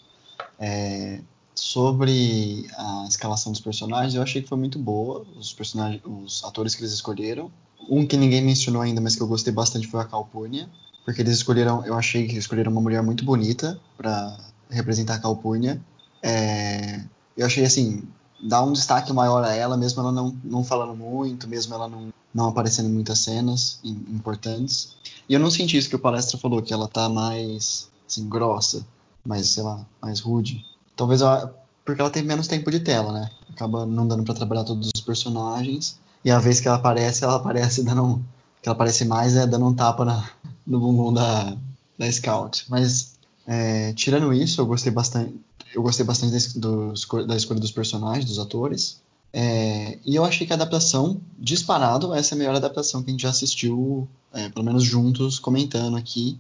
É, 0.59 1.21
sobre 1.55 2.67
a 2.77 3.05
escalação 3.07 3.53
dos 3.53 3.61
personagens, 3.61 4.15
eu 4.15 4.23
achei 4.23 4.41
que 4.41 4.49
foi 4.49 4.57
muito 4.57 4.79
boa, 4.79 5.25
os 5.37 5.53
personagens, 5.53 6.01
os 6.05 6.43
atores 6.45 6.75
que 6.75 6.83
eles 6.83 6.93
escolheram. 6.93 7.51
Um 7.91 8.07
que 8.07 8.17
ninguém 8.17 8.43
mencionou 8.43 8.81
ainda, 8.81 9.01
mas 9.01 9.15
que 9.15 9.23
eu 9.23 9.27
gostei 9.27 9.53
bastante 9.53 9.87
foi 9.87 10.01
a 10.01 10.05
Calpurnia, 10.05 10.69
porque 11.05 11.21
eles 11.21 11.35
escolheram, 11.35 11.85
eu 11.85 11.95
achei 11.95 12.27
que 12.27 12.37
escolheram 12.39 12.73
uma 12.73 12.81
mulher 12.81 13.03
muito 13.03 13.25
bonita 13.25 13.79
para 13.97 14.39
representar 14.71 15.17
a 15.17 15.19
Calpurnia. 15.19 15.81
É, 16.23 17.05
eu 17.37 17.45
achei 17.45 17.65
assim, 17.65 18.03
dá 18.43 18.63
um 18.63 18.73
destaque 18.73 19.13
maior 19.13 19.45
a 19.45 19.53
ela, 19.53 19.77
mesmo 19.77 20.01
ela 20.01 20.13
não, 20.13 20.37
não 20.43 20.65
falando 20.65 20.95
muito, 20.95 21.47
mesmo 21.47 21.75
ela 21.75 21.89
não, 21.89 22.13
não 22.35 22.49
aparecendo 22.49 22.89
muitas 22.89 23.19
cenas 23.19 23.79
importantes. 23.85 24.97
E 25.29 25.35
eu 25.35 25.41
não 25.41 25.51
senti 25.51 25.77
isso 25.77 25.89
que 25.89 25.97
o 25.97 25.99
palestra 25.99 26.39
falou, 26.39 26.63
que 26.63 26.73
ela 26.73 26.89
tá 26.89 27.09
mais 27.09 27.89
assim, 28.09 28.29
grossa, 28.29 28.85
mais, 29.25 29.49
sei 29.49 29.63
lá, 29.63 29.85
mais 30.01 30.21
rude. 30.21 30.65
Talvez 30.97 31.21
ela, 31.21 31.55
porque 31.85 32.01
ela 32.01 32.11
tem 32.11 32.23
menos 32.23 32.47
tempo 32.47 32.71
de 32.71 32.81
tela, 32.81 33.13
né? 33.13 33.31
Acaba 33.51 33.87
não 33.87 34.07
dando 34.07 34.25
para 34.25 34.35
trabalhar 34.35 34.65
todos 34.65 34.91
os 34.95 35.01
personagens. 35.01 35.99
E 36.25 36.31
a 36.31 36.39
vez 36.39 36.61
que 36.61 36.69
ela 36.69 36.77
aparece, 36.77 37.25
ela 37.25 37.37
aparece 37.37 37.83
dando 37.83 38.05
um, 38.05 38.23
que 38.61 38.69
ela 38.69 38.75
aparece 38.75 39.05
mais 39.05 39.37
é 39.37 39.47
dando 39.47 39.67
um 39.67 39.75
tapa 39.75 40.05
na, 40.05 40.31
no 40.67 40.79
bumbum 40.79 41.13
da, 41.13 41.57
da 41.99 42.11
Scout. 42.11 42.65
Mas 42.69 43.15
é, 43.47 43.93
tirando 43.95 44.33
isso, 44.33 44.61
eu 44.61 44.67
gostei 44.67 44.93
bastante. 44.93 45.35
Eu 45.75 45.83
gostei 45.83 46.05
bastante 46.05 46.59
do, 46.59 46.93
da 47.27 47.37
escolha 47.37 47.59
dos 47.59 47.73
personagens, 47.73 48.27
dos 48.27 48.39
atores. 48.39 49.02
É, 49.33 49.99
e 50.05 50.15
eu 50.15 50.25
achei 50.25 50.47
que 50.47 50.53
a 50.53 50.57
adaptação, 50.57 51.21
disparado, 51.39 52.13
essa 52.13 52.35
é 52.35 52.37
a 52.37 52.39
melhor 52.39 52.55
adaptação 52.55 53.03
que 53.03 53.11
a 53.11 53.13
gente 53.13 53.23
já 53.23 53.31
assistiu, 53.31 54.07
é, 54.33 54.49
pelo 54.51 54.65
menos 54.65 54.85
juntos, 54.85 55.39
comentando 55.39 55.97
aqui. 55.97 56.39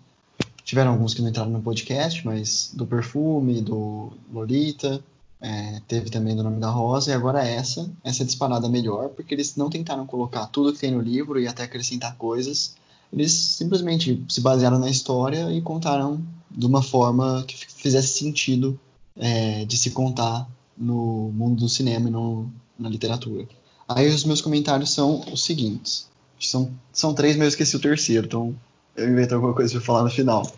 Tiveram 0.64 0.92
alguns 0.92 1.14
que 1.14 1.22
não 1.22 1.28
entraram 1.28 1.50
no 1.50 1.62
podcast, 1.62 2.24
mas 2.24 2.70
do 2.74 2.86
Perfume, 2.86 3.60
do 3.60 4.12
Lolita, 4.32 5.02
é, 5.40 5.80
teve 5.88 6.08
também 6.08 6.36
do 6.36 6.42
Nome 6.42 6.60
da 6.60 6.70
Rosa, 6.70 7.10
e 7.10 7.14
agora 7.14 7.44
essa, 7.44 7.90
essa 8.04 8.22
é 8.22 8.26
disparada 8.26 8.68
melhor, 8.68 9.08
porque 9.08 9.34
eles 9.34 9.56
não 9.56 9.68
tentaram 9.68 10.06
colocar 10.06 10.46
tudo 10.46 10.72
que 10.72 10.78
tem 10.78 10.92
no 10.92 11.00
livro 11.00 11.40
e 11.40 11.48
até 11.48 11.64
acrescentar 11.64 12.14
coisas. 12.16 12.76
Eles 13.12 13.32
simplesmente 13.32 14.22
se 14.28 14.40
basearam 14.40 14.78
na 14.78 14.88
história 14.88 15.52
e 15.52 15.60
contaram 15.60 16.22
de 16.50 16.66
uma 16.66 16.82
forma 16.82 17.44
que 17.46 17.56
fizesse 17.56 18.18
sentido 18.18 18.78
é, 19.16 19.64
de 19.64 19.76
se 19.76 19.90
contar 19.90 20.48
no 20.76 21.30
mundo 21.34 21.60
do 21.60 21.68
cinema 21.68 22.08
e 22.08 22.12
no, 22.12 22.50
na 22.82 22.88
literatura. 22.88 23.46
Aí 23.88 24.08
os 24.08 24.24
meus 24.24 24.40
comentários 24.40 24.90
são 24.90 25.20
os 25.32 25.44
seguintes. 25.44 26.08
São, 26.40 26.72
são 26.92 27.14
três, 27.14 27.36
mas 27.36 27.44
eu 27.44 27.48
esqueci 27.48 27.76
o 27.76 27.80
terceiro, 27.80 28.26
então 28.26 28.54
eu 28.96 29.08
inventei 29.08 29.34
alguma 29.34 29.54
coisa 29.54 29.72
para 29.72 29.80
falar 29.80 30.02
no 30.02 30.10
final. 30.10 30.50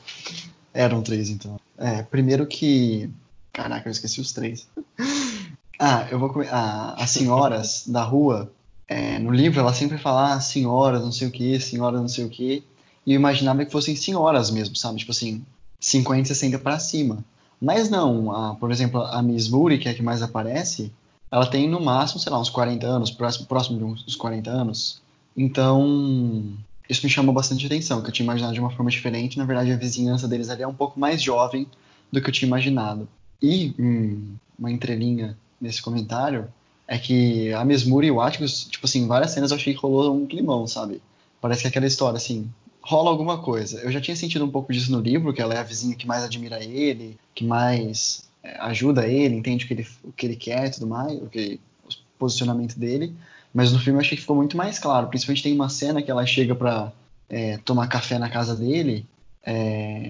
Eram 0.73 1.03
três, 1.03 1.29
então. 1.29 1.61
É, 1.79 2.03
primeiro 2.03 2.47
que. 2.47 3.11
Caraca, 3.53 3.89
eu 3.89 3.93
esqueci 3.93 4.21
os 4.21 4.33
três. 4.33 4.67
ah, 5.79 6.09
eu 6.11 6.19
vou 6.19 6.31
comer. 6.31 6.49
Ah, 6.51 6.95
as 6.99 7.11
senhoras 7.11 7.85
da 7.87 8.03
rua, 8.03 8.51
é, 8.89 9.19
no 9.19 9.31
livro, 9.31 9.61
ela 9.61 9.73
sempre 9.73 9.99
fala 9.99 10.35
ah, 10.35 10.41
senhoras, 10.41 11.03
não 11.03 11.13
sei 11.13 11.29
o 11.29 11.31
que, 11.31 11.61
senhoras, 11.61 12.01
não 12.01 12.09
sei 12.09 12.25
o 12.25 12.31
que. 12.31 12.65
E 13.07 13.13
eu 13.13 13.17
imaginava 13.17 13.65
que 13.65 13.71
fossem 13.71 13.95
senhoras 13.95 14.51
mesmo, 14.51 14.75
sabe? 14.75 14.99
Tipo 14.99 15.13
assim, 15.13 15.45
50, 15.79 16.29
60 16.29 16.59
para 16.59 16.79
cima. 16.79 17.25
Mas 17.61 17.89
não, 17.89 18.33
a, 18.33 18.55
por 18.57 18.73
exemplo, 18.73 19.01
a 19.03 19.23
Miss 19.23 19.49
Moody, 19.49 19.79
que 19.79 19.89
é 19.89 19.93
a 19.93 19.95
que 19.95 20.03
mais 20.03 20.23
aparece, 20.23 20.93
ela 21.35 21.47
tem 21.47 21.69
no 21.69 21.81
máximo, 21.81 22.21
sei 22.21 22.31
lá, 22.31 22.39
uns 22.39 22.49
40 22.49 22.87
anos, 22.87 23.11
próximo, 23.11 23.47
próximo 23.47 23.77
de 23.77 23.85
uns 23.85 24.15
40 24.15 24.49
anos. 24.49 25.03
Então, 25.37 26.47
isso 26.89 27.05
me 27.05 27.11
chamou 27.11 27.35
bastante 27.35 27.67
atenção, 27.67 28.01
que 28.01 28.09
eu 28.09 28.13
tinha 28.13 28.23
imaginado 28.23 28.55
de 28.55 28.61
uma 28.61 28.71
forma 28.71 28.89
diferente. 28.89 29.37
Na 29.37 29.45
verdade, 29.45 29.73
a 29.73 29.77
vizinhança 29.77 30.29
deles 30.29 30.49
ali 30.49 30.63
é 30.63 30.69
um 30.69 30.73
pouco 30.73 31.01
mais 31.01 31.21
jovem 31.21 31.67
do 32.13 32.23
que 32.23 32.29
eu 32.29 32.33
tinha 32.33 32.47
imaginado. 32.47 33.09
E 33.43 33.75
hum, 33.77 34.37
uma 34.57 34.71
entrelinha 34.71 35.37
nesse 35.61 35.83
comentário 35.83 36.47
é 36.87 36.99
que 36.99 37.53
a 37.53 37.65
Moody 37.65 38.07
e 38.07 38.11
o 38.13 38.21
Atticus, 38.21 38.69
tipo 38.71 38.87
assim, 38.87 39.09
várias 39.09 39.33
cenas 39.33 39.51
eu 39.51 39.57
achei 39.57 39.75
que 39.75 39.81
rolou 39.81 40.15
um 40.15 40.27
climão, 40.27 40.69
sabe? 40.69 41.03
Parece 41.41 41.63
que 41.63 41.67
é 41.67 41.71
aquela 41.71 41.87
história, 41.87 42.17
assim, 42.17 42.49
rola 42.81 43.11
alguma 43.11 43.39
coisa. 43.39 43.81
Eu 43.81 43.91
já 43.91 44.01
tinha 44.01 44.17
sentido 44.17 44.45
um 44.45 44.51
pouco 44.53 44.73
disso 44.73 44.93
no 44.93 45.01
livro, 45.01 45.35
que 45.35 45.43
ela 45.43 45.55
é 45.55 45.59
a 45.59 45.65
vizinha 45.65 45.97
que 45.97 46.07
mais 46.07 46.23
admira 46.23 46.63
ele, 46.63 47.19
que 47.35 47.43
mais 47.43 48.23
ajuda 48.59 49.07
ele, 49.07 49.35
entende 49.35 49.65
o 49.65 49.69
que 49.69 49.75
ele, 49.75 49.87
o 50.03 50.13
que 50.13 50.27
ele 50.27 50.37
quer 50.37 50.67
e 50.67 50.71
tudo 50.71 50.87
mais, 50.87 51.21
o, 51.21 51.27
que, 51.27 51.61
o 51.85 51.89
posicionamento 52.19 52.79
dele. 52.79 53.15
Mas 53.53 53.73
no 53.73 53.79
filme 53.79 53.99
eu 53.99 54.01
achei 54.01 54.17
que 54.17 54.23
ficou 54.23 54.37
muito 54.37 54.57
mais 54.57 54.79
claro. 54.79 55.09
Principalmente 55.09 55.43
tem 55.43 55.55
uma 55.55 55.69
cena 55.69 56.03
que 56.03 56.11
ela 56.11 56.27
chega 56.27 56.55
pra 56.55 56.93
é, 57.29 57.59
tomar 57.59 57.87
café 57.89 58.19
na 58.19 58.29
casa 58.29 58.55
dele, 58.55 59.07
é, 59.47 60.07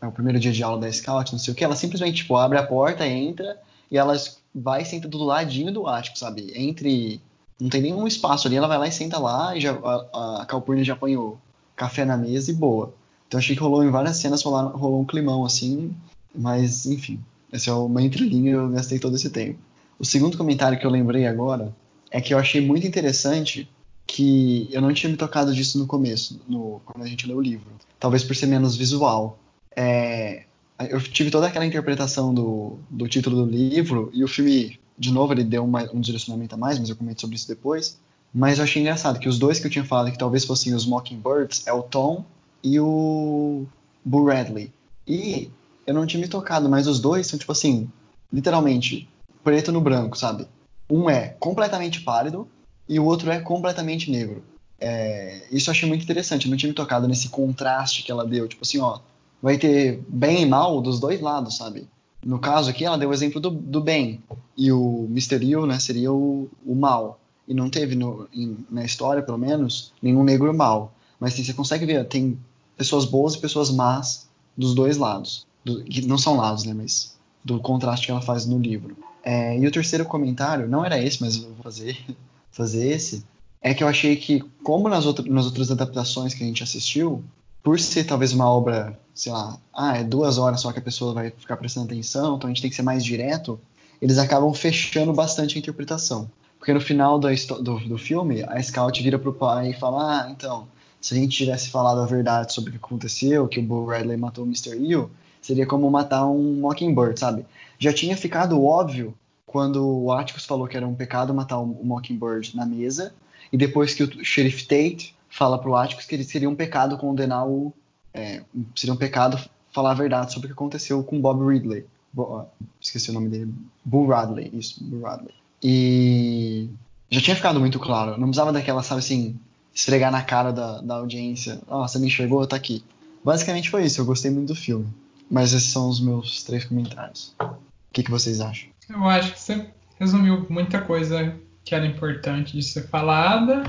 é, 0.00 0.06
o 0.06 0.12
primeiro 0.12 0.38
dia 0.38 0.52
de 0.52 0.62
aula 0.62 0.80
da 0.80 0.92
Scout, 0.92 1.32
não 1.32 1.38
sei 1.38 1.52
o 1.52 1.56
que. 1.56 1.64
Ela 1.64 1.76
simplesmente 1.76 2.18
tipo, 2.18 2.36
abre 2.36 2.58
a 2.58 2.62
porta, 2.62 3.06
entra 3.06 3.58
e 3.90 3.98
ela 3.98 4.14
vai 4.54 4.82
e 4.82 4.84
senta 4.84 5.08
do 5.08 5.18
ladinho 5.18 5.72
do 5.72 5.86
ático, 5.86 6.18
sabe? 6.18 6.52
Entre. 6.54 7.20
Não 7.60 7.68
tem 7.68 7.82
nenhum 7.82 8.06
espaço 8.06 8.46
ali, 8.46 8.56
ela 8.56 8.68
vai 8.68 8.78
lá 8.78 8.86
e 8.86 8.92
senta 8.92 9.18
lá 9.18 9.56
e 9.56 9.60
já, 9.60 9.72
a, 9.72 10.42
a 10.42 10.46
Calpurnia 10.46 10.84
já 10.84 10.92
apanhou 10.92 11.40
café 11.74 12.04
na 12.04 12.16
mesa 12.16 12.52
e 12.52 12.54
boa. 12.54 12.94
Então 13.26 13.38
achei 13.38 13.56
que 13.56 13.62
rolou 13.62 13.84
em 13.84 13.90
várias 13.90 14.16
cenas, 14.16 14.42
rolou, 14.42 14.68
rolou 14.68 15.00
um 15.00 15.04
climão 15.04 15.44
assim, 15.44 15.92
mas 16.32 16.86
enfim, 16.86 17.20
essa 17.52 17.70
é 17.70 17.72
uma 17.72 18.02
entrelinha 18.02 18.52
eu 18.52 18.68
gastei 18.70 18.98
todo 18.98 19.16
esse 19.16 19.30
tempo. 19.30 19.58
O 19.98 20.04
segundo 20.04 20.36
comentário 20.36 20.78
que 20.78 20.86
eu 20.86 20.90
lembrei 20.90 21.26
agora 21.26 21.74
é 22.10 22.20
que 22.20 22.32
eu 22.32 22.38
achei 22.38 22.60
muito 22.60 22.86
interessante 22.86 23.68
que 24.06 24.68
eu 24.72 24.80
não 24.80 24.92
tinha 24.92 25.10
me 25.10 25.16
tocado 25.16 25.54
disso 25.54 25.78
no 25.78 25.86
começo, 25.86 26.40
no, 26.48 26.80
quando 26.84 27.04
a 27.04 27.08
gente 27.08 27.26
leu 27.26 27.36
o 27.36 27.42
livro. 27.42 27.70
Talvez 28.00 28.24
por 28.24 28.34
ser 28.34 28.46
menos 28.46 28.74
visual. 28.76 29.38
É, 29.76 30.44
eu 30.88 31.00
tive 31.00 31.30
toda 31.30 31.46
aquela 31.46 31.66
interpretação 31.66 32.32
do, 32.32 32.78
do 32.88 33.06
título 33.06 33.44
do 33.44 33.50
livro 33.50 34.10
e 34.14 34.24
o 34.24 34.28
filme, 34.28 34.78
de 34.98 35.12
novo, 35.12 35.32
ele 35.32 35.44
deu 35.44 35.64
uma, 35.64 35.82
um 35.92 36.00
direcionamento 36.00 36.54
a 36.54 36.58
mais, 36.58 36.78
mas 36.78 36.88
eu 36.88 36.96
comento 36.96 37.20
sobre 37.20 37.36
isso 37.36 37.48
depois. 37.48 37.98
Mas 38.32 38.58
eu 38.58 38.64
achei 38.64 38.80
engraçado 38.80 39.18
que 39.18 39.28
os 39.28 39.38
dois 39.38 39.58
que 39.58 39.66
eu 39.66 39.70
tinha 39.70 39.84
falado 39.84 40.10
que 40.10 40.18
talvez 40.18 40.44
fossem 40.44 40.74
os 40.74 40.86
Mockingbirds 40.86 41.66
é 41.66 41.72
o 41.72 41.82
Tom 41.82 42.24
e 42.62 42.78
o 42.78 43.66
Boo 44.04 44.26
Radley. 44.26 44.72
E 45.06 45.50
eu 45.88 45.94
não 45.94 46.06
tinha 46.06 46.20
me 46.20 46.28
tocado, 46.28 46.68
mas 46.68 46.86
os 46.86 47.00
dois 47.00 47.26
são 47.26 47.38
tipo 47.38 47.50
assim, 47.50 47.90
literalmente, 48.30 49.08
preto 49.42 49.72
no 49.72 49.80
branco, 49.80 50.18
sabe? 50.18 50.46
Um 50.88 51.08
é 51.08 51.28
completamente 51.40 52.02
pálido 52.02 52.46
e 52.86 53.00
o 53.00 53.06
outro 53.06 53.30
é 53.30 53.40
completamente 53.40 54.10
negro. 54.10 54.44
É, 54.78 55.46
isso 55.50 55.70
eu 55.70 55.72
achei 55.72 55.88
muito 55.88 56.02
interessante, 56.02 56.44
eu 56.44 56.50
não 56.50 56.58
tinha 56.58 56.68
me 56.68 56.74
tocado 56.74 57.08
nesse 57.08 57.30
contraste 57.30 58.02
que 58.02 58.12
ela 58.12 58.26
deu. 58.26 58.46
Tipo 58.46 58.64
assim, 58.64 58.78
ó, 58.78 58.98
vai 59.42 59.56
ter 59.56 60.04
bem 60.06 60.42
e 60.42 60.46
mal 60.46 60.82
dos 60.82 61.00
dois 61.00 61.22
lados, 61.22 61.56
sabe? 61.56 61.88
No 62.22 62.38
caso 62.38 62.68
aqui, 62.68 62.84
ela 62.84 62.98
deu 62.98 63.08
o 63.08 63.14
exemplo 63.14 63.40
do, 63.40 63.48
do 63.48 63.80
bem, 63.80 64.22
e 64.58 64.70
o 64.70 65.06
Mysterio, 65.08 65.64
né, 65.64 65.78
seria 65.80 66.12
o, 66.12 66.50
o 66.66 66.74
mal 66.74 67.18
e 67.46 67.54
não 67.54 67.70
teve 67.70 67.94
no, 67.94 68.28
em, 68.30 68.58
na 68.70 68.84
história, 68.84 69.22
pelo 69.22 69.38
menos, 69.38 69.94
nenhum 70.02 70.22
negro 70.22 70.52
mal. 70.54 70.92
Mas 71.18 71.32
assim, 71.32 71.44
você 71.44 71.54
consegue 71.54 71.86
ver, 71.86 72.06
tem 72.06 72.38
pessoas 72.76 73.06
boas 73.06 73.34
e 73.34 73.38
pessoas 73.38 73.70
más 73.70 74.28
dos 74.54 74.74
dois 74.74 74.98
lados. 74.98 75.48
Do, 75.68 75.84
que 75.84 76.06
não 76.06 76.16
são 76.16 76.36
lados, 76.36 76.64
né? 76.64 76.72
Mas 76.74 77.16
do 77.44 77.60
contraste 77.60 78.06
que 78.06 78.12
ela 78.12 78.22
faz 78.22 78.46
no 78.46 78.58
livro. 78.58 78.96
É, 79.22 79.58
e 79.58 79.66
o 79.66 79.70
terceiro 79.70 80.04
comentário, 80.04 80.68
não 80.68 80.84
era 80.84 80.98
esse, 81.02 81.20
mas 81.20 81.36
vou 81.36 81.54
fazer, 81.62 81.98
fazer 82.50 82.88
esse, 82.88 83.24
é 83.60 83.74
que 83.74 83.82
eu 83.82 83.88
achei 83.88 84.16
que, 84.16 84.40
como 84.62 84.88
nas, 84.88 85.04
outras 85.04 85.26
nas 85.26 85.44
outras 85.44 85.70
adaptações 85.70 86.34
que 86.34 86.42
a 86.42 86.46
gente 86.46 86.62
assistiu, 86.62 87.22
por 87.62 87.78
ser 87.78 88.04
talvez 88.04 88.32
uma 88.32 88.48
obra, 88.48 88.98
sei 89.14 89.32
lá, 89.32 89.58
ah, 89.74 89.96
é 89.96 90.04
duas 90.04 90.38
horas 90.38 90.60
só 90.60 90.72
que 90.72 90.78
a 90.78 90.82
pessoa 90.82 91.12
vai 91.12 91.30
ficar 91.30 91.56
prestando 91.56 91.86
atenção, 91.86 92.36
então 92.36 92.48
a 92.48 92.52
gente 92.52 92.62
tem 92.62 92.70
que 92.70 92.76
ser 92.76 92.82
mais 92.82 93.04
direto, 93.04 93.60
eles 94.00 94.18
acabam 94.18 94.52
fechando 94.54 95.12
bastante 95.12 95.56
a 95.56 95.58
interpretação. 95.58 96.30
Porque 96.58 96.72
no 96.72 96.80
final 96.80 97.18
do, 97.18 97.28
do, 97.62 97.78
do 97.80 97.98
filme, 97.98 98.42
a 98.42 98.62
Scout 98.62 99.02
vira 99.02 99.18
pro 99.18 99.32
pai 99.32 99.70
e 99.70 99.74
fala: 99.74 100.24
Ah, 100.24 100.30
então, 100.30 100.66
se 101.00 101.14
a 101.14 101.16
gente 101.16 101.36
tivesse 101.36 101.70
falado 101.70 102.00
a 102.00 102.06
verdade 102.06 102.52
sobre 102.52 102.70
o 102.70 102.72
que 102.72 102.78
aconteceu, 102.78 103.46
que 103.46 103.60
o 103.60 103.62
Bull 103.62 103.86
Radley 103.86 104.16
matou 104.16 104.44
o 104.44 104.46
Mr. 104.46 104.76
Hill, 104.76 105.10
seria 105.40 105.66
como 105.66 105.90
matar 105.90 106.26
um 106.26 106.60
Mockingbird, 106.60 107.18
sabe? 107.18 107.44
Já 107.78 107.92
tinha 107.92 108.16
ficado 108.16 108.62
óbvio 108.62 109.14
quando 109.46 110.04
o 110.04 110.12
Atticus 110.12 110.44
falou 110.44 110.66
que 110.66 110.76
era 110.76 110.86
um 110.86 110.94
pecado 110.94 111.32
matar 111.32 111.58
um 111.58 111.66
Mockingbird 111.82 112.56
na 112.56 112.66
mesa, 112.66 113.14
e 113.52 113.56
depois 113.56 113.94
que 113.94 114.02
o 114.02 114.24
Sheriff 114.24 114.66
Tate 114.66 115.14
fala 115.28 115.58
pro 115.58 115.74
Atticus 115.74 116.04
que 116.04 116.22
seria 116.24 116.48
um 116.48 116.54
pecado 116.54 116.98
condenar 116.98 117.46
o. 117.46 117.72
É, 118.12 118.42
seria 118.74 118.92
um 118.92 118.96
pecado 118.96 119.38
falar 119.70 119.92
a 119.92 119.94
verdade 119.94 120.32
sobre 120.32 120.46
o 120.46 120.48
que 120.48 120.54
aconteceu 120.54 121.02
com 121.02 121.20
Bob 121.20 121.44
Ridley. 121.46 121.86
Bo, 122.12 122.46
esqueci 122.80 123.10
o 123.10 123.12
nome 123.12 123.28
dele. 123.28 123.54
Bull 123.84 124.06
Radley, 124.06 124.50
isso, 124.52 124.82
Bull 124.82 125.02
Radley. 125.02 125.34
E 125.62 126.68
já 127.10 127.20
tinha 127.20 127.36
ficado 127.36 127.60
muito 127.60 127.78
claro. 127.78 128.12
Não 128.12 128.28
precisava 128.28 128.52
daquela, 128.52 128.82
sabe 128.82 129.00
assim, 129.00 129.38
esfregar 129.74 130.10
na 130.10 130.22
cara 130.22 130.52
da, 130.52 130.80
da 130.80 130.94
audiência. 130.96 131.60
Ó, 131.68 131.82
oh, 131.82 131.88
você 131.88 131.98
me 131.98 132.06
enxergou, 132.06 132.46
tá 132.46 132.56
aqui. 132.56 132.82
Basicamente 133.24 133.70
foi 133.70 133.84
isso. 133.84 134.00
Eu 134.00 134.06
gostei 134.06 134.30
muito 134.30 134.48
do 134.48 134.54
filme. 134.54 134.86
Mas 135.30 135.52
esses 135.52 135.68
são 135.68 135.88
os 135.88 136.00
meus 136.00 136.42
três 136.42 136.64
comentários. 136.64 137.34
O 137.40 137.56
que, 137.92 138.02
que 138.02 138.10
vocês 138.10 138.40
acham? 138.40 138.68
Eu 138.88 139.04
acho 139.04 139.32
que 139.32 139.40
você 139.40 139.66
resumiu 139.98 140.46
muita 140.48 140.80
coisa 140.80 141.34
que 141.64 141.74
era 141.74 141.86
importante 141.86 142.56
de 142.56 142.62
ser 142.62 142.88
falada. 142.88 143.64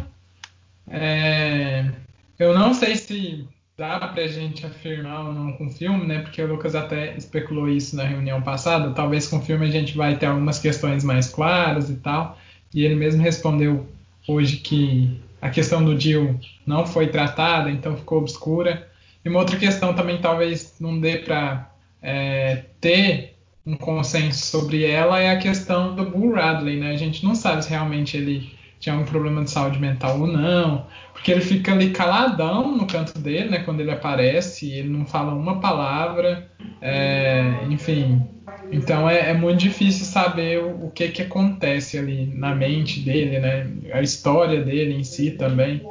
É, 0.88 1.92
eu 2.38 2.58
não 2.58 2.74
sei 2.74 2.96
se 2.96 3.48
dá 3.78 4.00
pra 4.00 4.28
gente 4.28 4.66
afirmar 4.66 5.28
ou 5.28 5.34
não 5.34 5.54
com 5.54 5.68
o 5.68 5.70
filme, 5.70 6.06
né? 6.06 6.20
Porque 6.20 6.42
o 6.42 6.48
Lucas 6.48 6.76
até 6.76 7.16
especulou 7.18 7.70
isso 7.70 7.96
na 7.96 8.04
reunião 8.04 8.42
passada. 8.42 8.92
Talvez 8.92 9.28
com 9.28 9.38
o 9.38 9.42
filme 9.42 9.66
a 9.66 9.72
gente 9.72 9.96
vai 9.96 10.18
ter 10.18 10.28
algumas 10.28 10.60
questões 10.60 11.04
mais 11.04 11.30
claras 11.30 11.90
e 11.90 11.96
tal. 11.96 12.38
E 12.74 12.84
ele 12.84 12.96
mesmo 12.96 13.22
respondeu 13.22 13.88
hoje 14.28 14.58
que 14.58 15.20
a 15.42 15.50
questão 15.50 15.84
do 15.84 16.00
Jill 16.00 16.40
não 16.66 16.86
foi 16.86 17.08
tratada, 17.08 17.72
então 17.72 17.96
ficou 17.96 18.20
obscura. 18.20 18.88
Uma 19.30 19.40
outra 19.40 19.58
questão 19.58 19.94
também 19.94 20.20
talvez 20.20 20.76
não 20.80 21.00
dê 21.00 21.18
para 21.18 21.72
é, 22.02 22.66
ter 22.82 23.36
um 23.66 23.76
consenso 23.76 24.46
sobre 24.46 24.84
ela 24.84 25.20
é 25.20 25.32
a 25.32 25.38
questão 25.38 25.96
do 25.96 26.06
Bull 26.06 26.34
Radley, 26.34 26.78
né? 26.78 26.92
A 26.92 26.98
gente 26.98 27.24
não 27.24 27.36
sabe 27.36 27.64
se 27.64 27.70
realmente 27.70 28.18
ele 28.18 28.52
tinha 28.80 28.96
um 28.96 29.04
problema 29.04 29.44
de 29.44 29.52
saúde 29.52 29.78
mental 29.78 30.20
ou 30.20 30.28
não, 30.28 30.86
porque 31.14 31.32
ele 31.32 31.42
fica 31.42 31.74
ali 31.74 31.92
caladão 31.92 32.76
no 32.76 32.88
canto 32.88 33.20
dele, 33.20 33.50
né? 33.50 33.60
Quando 33.60 33.82
ele 33.82 33.92
aparece, 33.92 34.72
ele 34.72 34.90
não 34.90 35.06
fala 35.06 35.34
uma 35.34 35.60
palavra, 35.60 36.50
é, 36.82 37.60
enfim. 37.70 38.26
Então 38.72 39.10
é, 39.10 39.32
é, 39.32 39.34
muito 39.34 39.60
difícil 39.60 40.06
saber 40.06 40.60
o, 40.60 40.86
o, 40.86 40.92
que 40.92 41.08
que 41.10 41.22
acontece 41.22 41.98
ali 41.98 42.26
na 42.28 42.54
mente 42.54 43.00
dele, 43.02 43.40
né? 43.40 43.68
A 43.92 44.02
história 44.02 44.64
dele 44.64 44.94
em 44.94 45.04
si 45.04 45.32
também 45.32 45.82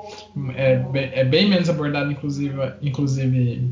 é, 0.55 1.21
é 1.21 1.25
bem 1.25 1.49
menos 1.49 1.69
abordado, 1.69 2.11
inclusive, 2.11 2.55
inclusive 2.81 3.71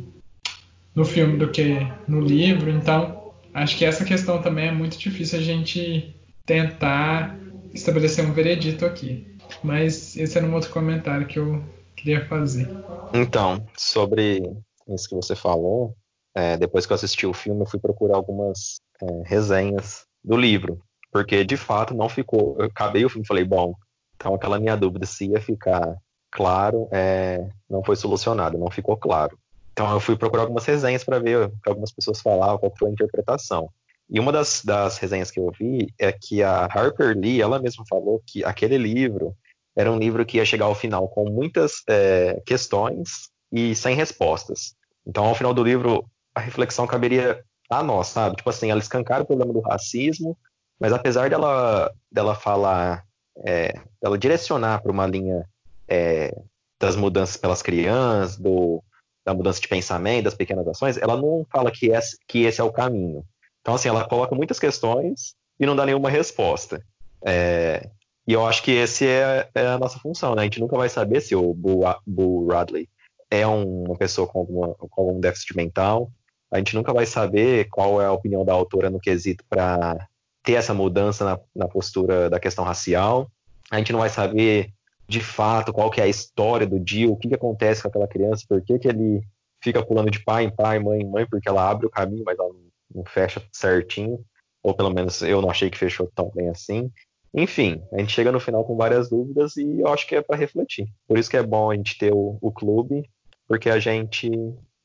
no 0.95 1.05
filme 1.05 1.37
do 1.37 1.51
que 1.51 1.79
no 2.09 2.21
livro. 2.21 2.71
Então 2.71 3.33
acho 3.55 3.77
que 3.77 3.85
essa 3.85 4.05
questão 4.05 4.43
também 4.43 4.69
é 4.69 4.73
muito 4.73 4.99
difícil 4.99 5.39
a 5.39 5.43
gente 5.43 6.15
tentar 6.45 7.39
estabelecer 7.73 8.25
um 8.25 8.33
veredito 8.33 8.85
aqui. 8.85 9.27
Mas 9.63 10.17
esse 10.17 10.37
era 10.37 10.47
um 10.47 10.55
outro 10.55 10.71
comentário 10.71 11.27
que 11.27 11.39
eu 11.39 11.63
queria 11.95 12.25
fazer. 12.27 12.69
Então, 13.13 13.65
sobre 13.77 14.43
isso 14.89 15.09
que 15.09 15.15
você 15.15 15.35
falou, 15.35 15.95
é, 16.37 16.57
depois 16.57 16.85
que 16.85 16.93
eu 16.93 16.95
assisti 16.95 17.27
o 17.27 17.33
filme, 17.33 17.63
eu 17.63 17.67
fui 17.67 17.81
procurar 17.81 18.17
algumas 18.17 18.79
é, 19.03 19.23
resenhas 19.25 20.05
do 20.23 20.37
livro, 20.37 20.79
porque 21.11 21.43
de 21.45 21.57
fato 21.57 21.95
não 21.95 22.11
ficou. 22.11 22.57
Eu 22.59 22.67
acabei 22.67 23.07
o 23.07 23.09
filme 23.09 23.25
e 23.25 23.27
falei, 23.27 23.43
bom, 23.43 23.75
então 24.17 24.35
aquela 24.35 24.61
minha 24.61 24.77
dúvida 24.77 25.07
se 25.07 25.27
ia 25.27 25.41
ficar 25.41 25.97
claro, 26.31 26.89
é, 26.93 27.49
não 27.71 27.83
foi 27.83 27.97
solucionada, 27.97 28.59
não 28.59 28.71
ficou 28.71 28.99
claro. 28.99 29.39
Então 29.73 29.91
eu 29.91 29.99
fui 29.99 30.15
procurar 30.15 30.43
algumas 30.43 30.67
resenhas 30.67 31.03
para 31.03 31.19
ver 31.19 31.47
o 31.47 31.51
que 31.51 31.71
algumas 31.71 31.91
pessoas 31.91 32.21
falavam, 32.21 32.59
qual 32.59 32.75
foi 32.79 32.91
a 32.91 32.93
interpretação. 32.93 33.71
E 34.09 34.21
uma 34.21 34.31
das, 34.31 34.63
das 34.63 34.99
resenhas 34.99 35.31
que 35.31 35.41
eu 35.41 35.51
vi 35.59 35.89
é 35.99 36.13
que 36.13 36.43
a 36.43 36.67
Harper 36.67 37.17
Lee, 37.17 37.41
ela 37.41 37.59
mesma 37.59 37.85
falou 37.89 38.23
que 38.27 38.45
aquele 38.45 38.77
livro 38.77 39.35
era 39.75 39.91
um 39.91 39.99
livro 39.99 40.25
que 40.25 40.37
ia 40.37 40.45
chegar 40.45 40.67
ao 40.67 40.75
final 40.75 41.09
com 41.09 41.31
muitas 41.31 41.83
é, 41.89 42.43
questões 42.45 43.31
e 43.51 43.75
sem 43.75 43.97
respostas. 43.97 44.75
Então, 45.07 45.25
ao 45.25 45.35
final 45.35 45.55
do 45.55 45.65
livro, 45.65 46.05
a 46.37 46.41
reflexão 46.41 46.87
caberia 46.87 47.43
a 47.71 47.83
nós, 47.83 48.09
sabe? 48.09 48.37
Tipo 48.37 48.51
assim, 48.51 48.71
ela 48.71 48.79
escancara 48.79 49.23
o 49.23 49.27
problema 49.27 49.53
do 49.53 49.61
racismo, 49.61 50.37
mas 50.79 50.93
apesar 50.93 51.31
dela, 51.31 51.91
dela 52.13 52.35
falar, 52.35 53.05
é, 53.45 53.73
dela 54.01 54.19
direcionar 54.19 54.83
para 54.83 54.93
uma 54.93 55.07
linha 55.07 55.49
é, 55.89 56.37
das 56.79 56.95
mudanças 56.95 57.39
pelas 57.39 57.63
crianças, 57.63 58.37
do, 58.37 58.85
da 59.25 59.33
mudança 59.33 59.61
de 59.61 59.69
pensamento, 59.69 60.25
das 60.25 60.35
pequenas 60.35 60.69
ações, 60.69 60.99
ela 60.99 61.17
não 61.17 61.47
fala 61.51 61.71
que 61.71 61.87
esse, 61.87 62.19
que 62.29 62.45
esse 62.45 62.61
é 62.61 62.65
o 62.65 62.73
caminho. 62.73 63.25
Então, 63.63 63.75
assim, 63.75 63.89
ela 63.89 64.07
coloca 64.07 64.35
muitas 64.35 64.59
questões 64.59 65.35
e 65.59 65.65
não 65.65 65.75
dá 65.75 65.87
nenhuma 65.87 66.11
resposta. 66.11 66.85
É, 67.25 67.89
e 68.29 68.35
eu 68.35 68.47
acho 68.47 68.63
que 68.63 68.73
esse 68.73 69.07
é, 69.07 69.49
é, 69.55 69.67
a 69.69 69.79
nossa 69.79 69.99
função, 69.99 70.35
né? 70.35 70.43
A 70.43 70.45
gente 70.45 70.61
nunca 70.61 70.77
vai 70.77 70.91
saber 70.91 71.23
se 71.23 71.35
o 71.35 71.55
Bull, 71.55 72.47
Radley 72.49 72.89
é 73.31 73.47
uma 73.47 73.97
pessoa 73.97 74.29
com, 74.29 74.41
alguma, 74.41 74.75
com 74.75 75.01
algum 75.01 75.19
déficit 75.19 75.57
mental. 75.57 76.11
A 76.51 76.59
gente 76.59 76.75
nunca 76.75 76.93
vai 76.93 77.07
saber 77.07 77.69
qual 77.71 78.01
é 78.01 78.07
a 78.07 78.13
opinião 78.13 78.45
da 78.45 78.53
autora 78.53 78.91
no 78.91 79.01
quesito 79.01 79.45
para 79.49 80.09
ter 80.43 80.55
essa 80.55 80.73
mudança 80.73 81.25
na, 81.25 81.41
na, 81.55 81.69
postura 81.69 82.31
da 82.31 82.39
questão 82.39 82.65
racial. 82.65 83.31
A 83.71 83.79
gente 83.79 83.93
não 83.93 83.99
vai 83.99 84.09
saber 84.09 84.73
de 85.09 85.21
fato 85.21 85.73
qual 85.73 85.91
que 85.91 86.01
é 86.01 86.05
a 86.05 86.09
história 86.09 86.67
do 86.67 86.79
Dio, 86.79 87.13
o 87.13 87.17
que, 87.17 87.29
que 87.29 87.35
acontece 87.35 87.83
com 87.83 87.89
aquela 87.89 88.07
criança, 88.07 88.45
por 88.49 88.63
que, 88.63 88.79
que 88.79 88.89
ele 88.89 89.23
fica 89.63 89.85
pulando 89.85 90.11
de 90.11 90.23
pai 90.23 90.45
em 90.45 90.55
pai, 90.55 90.79
mãe 90.79 91.01
em 91.01 91.11
mãe, 91.11 91.27
porque 91.27 91.49
ela 91.49 91.69
abre 91.69 91.87
o 91.87 91.91
caminho, 91.91 92.23
mas 92.25 92.39
ela 92.39 92.55
não 92.95 93.05
fecha 93.05 93.43
certinho, 93.53 94.25
ou 94.63 94.75
pelo 94.75 94.91
menos 94.91 95.23
eu 95.23 95.43
não 95.43 95.51
achei 95.51 95.69
que 95.69 95.79
fechou 95.79 96.11
tão 96.15 96.31
bem 96.35 96.49
assim. 96.49 96.91
Enfim, 97.35 97.83
a 97.93 97.99
gente 97.99 98.13
chega 98.13 98.33
no 98.33 98.41
final 98.41 98.65
com 98.65 98.77
várias 98.77 99.11
dúvidas 99.11 99.57
e 99.57 99.81
eu 99.81 99.89
acho 99.89 100.07
que 100.07 100.15
é 100.15 100.23
para 100.23 100.37
refletir. 100.37 100.89
Por 101.07 101.19
isso 101.19 101.29
que 101.29 101.37
é 101.37 101.43
bom 101.43 101.71
a 101.71 101.75
gente 101.75 101.99
ter 101.99 102.13
o, 102.13 102.39
o 102.41 102.51
clube, 102.53 103.09
porque 103.47 103.69
a 103.69 103.79
gente 103.79 104.31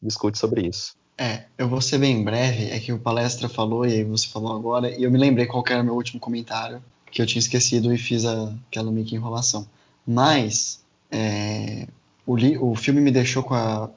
discute 0.02 0.38
sobre 0.38 0.67
isso. 0.67 0.95
É, 1.22 1.44
eu 1.56 1.70
vou 1.70 1.80
ser 1.80 2.00
bem 2.00 2.24
breve, 2.24 2.72
é 2.72 2.80
que 2.80 2.92
o 2.92 2.98
palestra 2.98 3.48
falou 3.48 3.86
e 3.86 3.94
aí 3.94 4.04
você 4.04 4.28
falou 4.28 4.56
agora, 4.56 4.90
e 4.90 5.04
eu 5.04 5.12
me 5.12 5.20
lembrei 5.20 5.46
qual 5.46 5.64
era 5.70 5.80
o 5.80 5.86
meu 5.86 5.94
último 5.94 6.20
comentário, 6.20 6.84
que 7.12 7.22
eu 7.22 7.28
tinha 7.28 7.40
esquecido 7.40 7.94
e 7.94 7.98
fiz 8.00 8.26
a, 8.26 8.52
aquela 8.68 8.92
meio 8.92 9.08
enrolação. 9.14 9.68
Mas 10.04 10.84
é, 11.12 11.88
o, 12.26 12.36
li, 12.36 12.58
o 12.58 12.74
filme 12.74 13.00
me 13.00 13.12
deixou 13.12 13.44
com 13.44 13.54
a, 13.54 13.88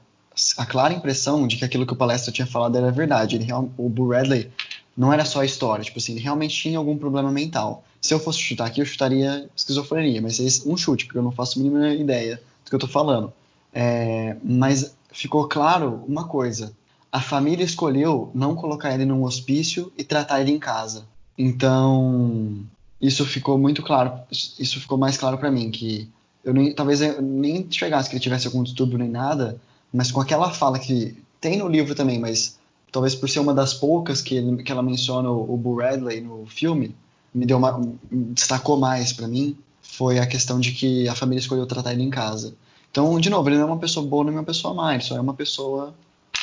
a 0.55 0.65
clara 0.67 0.93
impressão 0.93 1.47
de 1.47 1.57
que 1.57 1.65
aquilo 1.65 1.83
que 1.83 1.93
o 1.93 1.95
palestra 1.95 2.31
tinha 2.31 2.45
falado 2.45 2.77
era 2.77 2.91
verdade. 2.91 3.37
Ele, 3.37 3.47
o 3.75 3.89
Boo 3.89 4.11
Radley 4.11 4.51
não 4.95 5.11
era 5.11 5.25
só 5.25 5.41
a 5.41 5.45
história, 5.45 5.83
tipo 5.83 5.97
assim, 5.97 6.11
ele 6.11 6.21
realmente 6.21 6.55
tinha 6.55 6.77
algum 6.77 6.95
problema 6.95 7.31
mental. 7.31 7.83
Se 7.99 8.13
eu 8.13 8.19
fosse 8.19 8.37
chutar 8.37 8.67
aqui, 8.67 8.81
eu 8.81 8.85
chutaria 8.85 9.49
esquizofrenia, 9.57 10.21
mas 10.21 10.39
é 10.39 10.69
um 10.69 10.77
chute, 10.77 11.05
porque 11.05 11.17
eu 11.17 11.23
não 11.23 11.31
faço 11.31 11.57
a 11.57 11.63
mínima 11.63 11.91
ideia 11.91 12.39
do 12.63 12.69
que 12.69 12.75
eu 12.75 12.79
tô 12.79 12.87
falando. 12.87 13.33
É, 13.73 14.37
mas 14.43 14.95
ficou 15.11 15.47
claro 15.47 16.03
uma 16.07 16.27
coisa: 16.27 16.71
a 17.15 17.21
família 17.21 17.63
escolheu 17.63 18.29
não 18.35 18.55
colocar 18.55 18.93
ele 18.93 19.05
num 19.05 19.23
hospício 19.23 19.89
e 19.97 20.03
tratar 20.03 20.41
ele 20.41 20.51
em 20.51 20.59
casa. 20.59 21.05
Então, 21.37 22.59
isso 23.01 23.25
ficou 23.25 23.57
muito 23.57 23.81
claro, 23.81 24.11
isso 24.29 24.81
ficou 24.81 24.97
mais 24.97 25.15
claro 25.15 25.37
para 25.37 25.49
mim, 25.49 25.71
que 25.71 26.09
eu 26.43 26.53
nem, 26.53 26.73
talvez 26.73 26.99
eu 26.99 27.21
nem 27.21 27.65
chegasse 27.71 28.09
que 28.09 28.17
ele 28.17 28.21
tivesse 28.21 28.47
algum 28.47 28.61
distúrbio 28.63 28.97
nem 28.97 29.07
nada, 29.07 29.57
mas 29.93 30.11
com 30.11 30.19
aquela 30.19 30.51
fala 30.51 30.77
que 30.77 31.15
tem 31.39 31.57
no 31.57 31.69
livro 31.69 31.95
também, 31.95 32.19
mas 32.19 32.59
talvez 32.91 33.15
por 33.15 33.29
ser 33.29 33.39
uma 33.39 33.53
das 33.53 33.73
poucas 33.73 34.21
que, 34.21 34.35
ele, 34.35 34.61
que 34.61 34.69
ela 34.73 34.83
menciona 34.83 35.31
o, 35.31 35.53
o 35.53 35.79
Radley 35.79 36.19
no 36.19 36.45
filme, 36.45 36.93
me 37.33 37.45
deu 37.45 37.55
uma, 37.55 37.81
destacou 38.11 38.75
mais 38.77 39.13
para 39.13 39.25
mim, 39.25 39.55
foi 39.81 40.19
a 40.19 40.27
questão 40.27 40.59
de 40.59 40.73
que 40.73 41.07
a 41.07 41.15
família 41.15 41.39
escolheu 41.39 41.65
tratar 41.65 41.93
ele 41.93 42.03
em 42.03 42.09
casa. 42.09 42.53
Então, 42.91 43.17
de 43.21 43.29
novo, 43.29 43.47
ele 43.47 43.55
não 43.55 43.63
é 43.63 43.67
uma 43.67 43.79
pessoa 43.79 44.05
boa 44.05 44.25
nem 44.25 44.33
uma 44.33 44.43
pessoa 44.43 44.73
má, 44.73 44.93
ele 44.93 45.03
só 45.03 45.15
é 45.15 45.21
uma 45.21 45.33
pessoa 45.33 45.95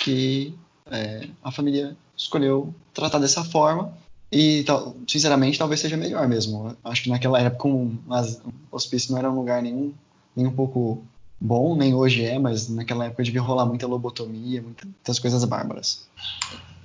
que 0.03 0.53
é, 0.91 1.29
a 1.43 1.53
família 1.53 1.97
escolheu 2.17 2.75
tratar 2.93 3.21
dessa 3.21 3.45
forma 3.45 3.97
e, 4.31 4.65
sinceramente, 5.07 5.59
talvez 5.59 5.81
seja 5.81 5.97
melhor 5.97 6.27
mesmo. 6.27 6.77
Acho 6.83 7.05
que 7.05 7.11
naquela 7.11 7.41
época 7.41 7.69
um, 7.69 7.97
um 8.09 8.53
hospício 8.71 9.13
não 9.13 9.19
era 9.19 9.31
um 9.31 9.37
lugar 9.37 9.63
nenhum, 9.63 9.93
nem 10.35 10.47
um 10.47 10.53
pouco 10.53 11.05
bom, 11.41 11.77
nem 11.77 11.95
hoje 11.95 12.25
é, 12.25 12.39
mas 12.39 12.69
naquela 12.69 13.07
época 13.07 13.23
devia 13.23 13.41
rolar 13.41 13.67
muita 13.67 13.87
lobotomia, 13.87 14.63
muitas 14.63 15.19
coisas 15.19 15.45
bárbaras. 15.45 16.09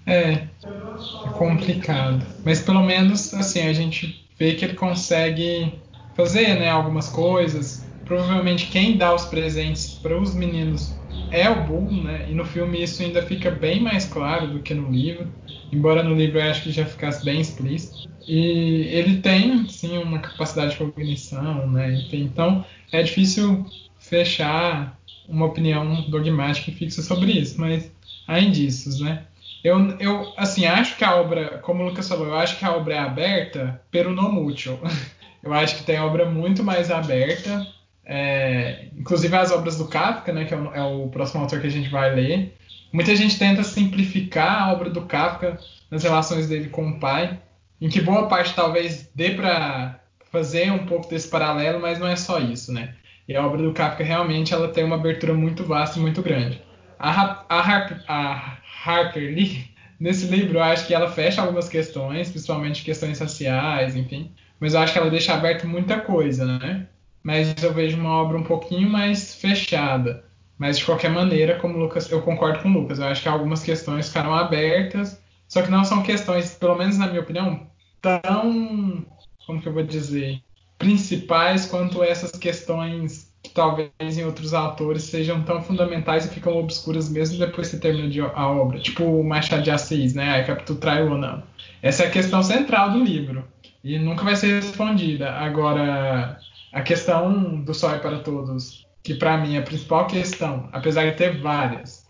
É, 0.06 0.32
é 0.32 1.30
complicado. 1.38 2.26
Mas 2.46 2.62
pelo 2.62 2.84
menos, 2.84 3.34
assim, 3.34 3.62
a 3.62 3.74
gente 3.74 4.28
vê 4.38 4.54
que 4.54 4.64
ele 4.64 4.76
consegue 4.76 5.74
fazer, 6.16 6.60
né, 6.60 6.70
algumas 6.70 7.10
coisas. 7.10 7.84
Provavelmente 8.06 8.68
quem 8.68 8.96
dá 8.96 9.14
os 9.14 9.26
presentes 9.26 9.96
para 10.02 10.20
os 10.20 10.34
meninos 10.34 10.97
é 11.30 11.50
o 11.50 11.66
Bull, 11.66 11.92
né? 12.04 12.30
E 12.30 12.34
no 12.34 12.46
filme 12.46 12.82
isso 12.82 13.02
ainda 13.02 13.22
fica 13.22 13.52
bem 13.52 13.80
mais 13.82 14.06
claro 14.06 14.48
do 14.52 14.62
que 14.62 14.74
no 14.74 14.90
livro. 14.92 15.34
Embora 15.72 16.04
no 16.04 16.16
livro 16.16 16.40
eu 16.40 16.50
acho 16.50 16.64
que 16.64 16.72
já 16.72 16.86
ficasse 16.86 17.24
bem 17.24 17.42
explícito. 17.42 18.08
E 18.28 18.88
ele 18.92 19.22
tem, 19.22 19.68
sim, 19.70 19.98
uma 19.98 20.20
capacidade 20.20 20.72
de 20.72 20.78
cognição, 20.78 21.70
né? 21.72 22.06
Então 22.12 22.66
é 22.92 23.02
difícil 23.04 23.66
fechar 23.98 25.00
uma 25.28 25.46
opinião 25.46 26.10
dogmática 26.10 26.70
e 26.72 26.74
fixa 26.74 27.02
sobre 27.02 27.32
isso, 27.32 27.60
mas 27.60 27.92
há 28.28 28.40
indícios, 28.40 29.00
né? 29.00 29.28
Eu, 29.64 29.98
eu, 30.00 30.34
assim, 30.38 30.66
acho 30.66 30.98
que 30.98 31.04
a 31.04 31.16
obra, 31.16 31.58
como 31.60 31.84
o 31.84 31.88
Lucas 31.88 32.08
falou, 32.08 32.28
eu 32.28 32.36
acho 32.36 32.58
que 32.58 32.66
a 32.66 32.76
obra 32.76 32.96
é 32.96 33.00
aberta 33.00 33.82
pelo 33.92 34.14
não 34.14 34.32
mútil. 34.32 34.80
Eu 35.44 35.54
acho 35.54 35.78
que 35.78 35.84
tem 35.84 36.00
obra 36.00 36.30
muito 36.30 36.64
mais 36.64 36.92
aberta, 36.92 37.72
é, 38.10 38.86
inclusive 38.98 39.36
as 39.36 39.52
obras 39.52 39.78
do 39.78 39.86
Kafka, 39.90 40.32
né, 40.32 40.46
que 40.46 40.54
é 40.54 40.58
o, 40.58 40.74
é 40.74 40.82
o, 40.82 41.10
próximo 41.10 41.42
autor 41.42 41.60
que 41.60 41.68
a 41.68 41.72
gente 41.72 41.90
vai 41.90 42.16
ler. 42.16 42.58
Muita 42.94 43.14
gente 43.18 43.38
tenta 43.38 43.64
simplificar 43.64 44.64
a 44.64 44.72
obra 44.72 44.90
do 44.90 45.02
Kafka 45.02 45.60
nas 45.92 46.04
relações 46.04 46.48
dele 46.48 46.70
com 46.70 46.88
o 46.88 47.00
pai, 47.02 47.38
em 47.82 47.90
que 47.90 48.00
boa 48.00 48.28
parte 48.28 48.56
talvez 48.56 49.10
dê 49.14 49.32
para 49.32 50.00
fazer 50.32 50.72
um 50.72 50.86
pouco 50.86 51.10
desse 51.10 51.28
paralelo, 51.28 51.82
mas 51.82 52.00
não 52.00 52.08
é 52.08 52.16
só 52.16 52.40
isso, 52.40 52.72
né? 52.72 52.96
E 53.28 53.36
a 53.36 53.46
obra 53.46 53.62
do 53.62 53.74
Kafka 53.74 54.06
realmente 54.06 54.54
ela 54.54 54.70
tem 54.70 54.86
uma 54.86 54.96
abertura 54.96 55.34
muito 55.34 55.66
vasta 55.66 56.00
e 56.00 56.02
muito 56.02 56.22
grande. 56.22 56.62
A, 56.98 57.44
a, 57.50 57.60
Harp, 57.60 57.92
a 58.08 58.58
Harper 58.86 59.36
Lee, 59.36 59.66
nesse 60.00 60.28
livro, 60.28 60.60
eu 60.60 60.64
acho 60.64 60.88
que 60.88 60.94
ela 60.94 61.12
fecha 61.12 61.42
algumas 61.42 61.68
questões, 61.68 62.30
principalmente 62.30 62.86
questões 62.86 63.20
raciais, 63.20 63.98
enfim. 63.98 64.32
mas 64.62 64.74
eu 64.74 64.80
acho 64.80 64.94
que 64.94 65.00
ela 65.00 65.10
deixa 65.10 65.34
aberto 65.34 65.68
muita 65.68 66.00
coisa, 66.00 66.46
né? 66.46 66.88
Mas 67.28 67.62
eu 67.62 67.74
vejo 67.74 68.00
uma 68.00 68.22
obra 68.22 68.38
um 68.38 68.44
pouquinho 68.44 68.90
mais 68.90 69.36
fechada. 69.36 70.24
Mas 70.58 70.78
de 70.80 70.86
qualquer 70.86 71.12
maneira, 71.12 71.60
como 71.60 71.78
Lucas, 71.78 72.10
eu 72.10 72.22
concordo 72.22 72.60
com 72.60 72.70
o 72.70 72.72
Lucas. 72.72 73.00
Eu 73.00 73.06
acho 73.08 73.22
que 73.22 73.28
algumas 73.28 73.62
questões 73.62 74.08
ficaram 74.08 74.34
abertas, 74.34 75.22
só 75.46 75.62
que 75.62 75.70
não 75.70 75.84
são 75.84 76.02
questões, 76.02 76.54
pelo 76.54 76.78
menos 76.78 76.98
na 76.98 77.08
minha 77.08 77.20
opinião, 77.20 77.68
tão, 78.02 79.06
como 79.46 79.62
que 79.62 79.68
eu 79.68 79.74
vou 79.74 79.84
dizer, 79.84 80.42
principais 80.80 81.66
quanto 81.66 82.02
essas 82.02 82.32
questões 82.32 83.30
que 83.44 83.50
talvez 83.50 83.92
em 84.00 84.24
outros 84.24 84.54
autores 84.54 85.04
sejam 85.04 85.44
tão 85.44 85.62
fundamentais 85.62 86.26
e 86.26 86.30
ficam 86.30 86.56
obscuras 86.56 87.10
mesmo 87.10 87.38
depois 87.38 87.70
que 87.70 87.76
termina 87.76 88.08
de, 88.08 88.22
a 88.22 88.48
obra. 88.48 88.80
Tipo 88.80 89.04
o 89.04 89.22
Machado 89.22 89.64
de 89.64 89.72
Assis, 89.72 90.14
né? 90.14 90.40
A 90.40 90.46
Capitu 90.46 90.76
traiu 90.76 91.12
ou 91.12 91.18
não. 91.18 91.44
Essa 91.82 92.06
é 92.06 92.08
a 92.08 92.12
questão 92.12 92.42
central 92.42 92.92
do 92.92 93.04
livro 93.04 93.44
e 93.84 94.00
nunca 94.00 94.24
vai 94.24 94.38
ser 94.38 94.62
respondida. 94.62 95.30
Agora, 95.32 96.40
a 96.72 96.82
questão 96.82 97.62
do 97.62 97.74
Sol 97.74 97.92
é 97.92 98.00
para 98.00 98.20
Todos, 98.20 98.86
que 99.04 99.16
para 99.16 99.38
mim 99.38 99.56
é 99.56 99.60
a 99.60 99.64
principal 99.64 100.08
questão, 100.08 100.70
apesar 100.72 101.10
de 101.10 101.18
ter 101.18 101.40
várias, 101.40 102.06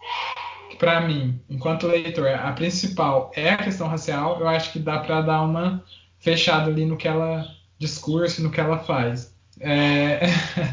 que 0.69 0.77
para 0.77 1.01
mim, 1.01 1.39
enquanto 1.49 1.87
leitor, 1.87 2.27
a 2.27 2.51
principal 2.53 3.31
é 3.35 3.51
a 3.51 3.57
questão 3.57 3.87
racial, 3.87 4.39
eu 4.39 4.47
acho 4.47 4.71
que 4.71 4.79
dá 4.79 4.99
para 4.99 5.21
dar 5.21 5.41
uma 5.43 5.83
fechada 6.19 6.69
ali 6.69 6.85
no 6.85 6.97
que 6.97 7.07
ela 7.07 7.45
discurso, 7.77 8.41
no 8.41 8.51
que 8.51 8.59
ela 8.59 8.79
faz. 8.79 9.33
É... 9.59 10.21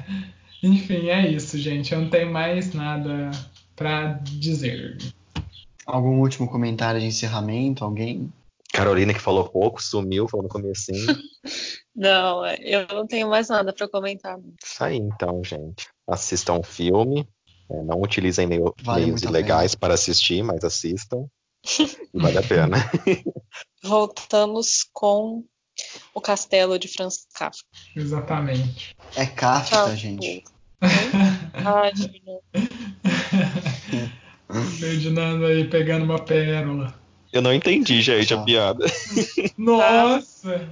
Enfim, 0.63 1.09
é 1.09 1.29
isso, 1.29 1.59
gente. 1.59 1.93
Eu 1.93 2.01
não 2.01 2.09
tenho 2.09 2.33
mais 2.33 2.73
nada 2.73 3.31
para 3.77 4.15
dizer. 4.23 4.97
Algum 5.87 6.21
último 6.21 6.49
comentário 6.49 6.99
de 6.99 7.07
encerramento? 7.07 7.85
Alguém? 7.85 8.33
Carolina 8.73 9.13
que 9.13 9.21
falou 9.21 9.49
pouco, 9.49 9.83
sumiu, 9.83 10.27
falou 10.27 10.45
no 10.45 10.49
comecinho. 10.49 11.07
não, 11.95 12.45
eu 12.47 12.87
não 12.89 13.07
tenho 13.07 13.29
mais 13.29 13.49
nada 13.49 13.73
para 13.73 13.89
comentar. 13.89 14.39
Isso 14.63 14.83
aí, 14.83 14.97
então, 14.97 15.43
gente. 15.45 15.87
Assistam 16.09 16.55
o 16.59 16.63
filme. 16.63 17.27
É, 17.71 17.83
não 17.83 18.01
utilizem 18.03 18.47
meio, 18.47 18.75
vale 18.83 19.07
meios 19.07 19.23
ilegais 19.23 19.75
para 19.75 19.95
assistir, 19.95 20.43
mas 20.43 20.63
assistam. 20.65 21.27
vale 22.13 22.37
a 22.39 22.43
pena. 22.47 22.77
Voltamos 23.83 24.87
com 24.93 25.45
o 26.13 26.21
Castelo 26.21 26.79
de 26.79 26.89
Franz 26.89 27.27
Kafka. 27.35 27.65
Exatamente. 27.97 28.95
É 29.17 29.25
Kafka, 29.27 29.97
gente. 29.97 30.45
Ah, 31.67 31.91
Ferdinando 34.79 35.47
aí 35.47 35.67
pegando 35.67 36.05
uma 36.05 36.23
pérola. 36.23 36.95
Eu 37.33 37.41
não 37.41 37.55
entendi, 37.55 38.03
gente, 38.03 38.35
a 38.35 38.43
piada. 38.43 38.85
Nossa! 39.57 40.69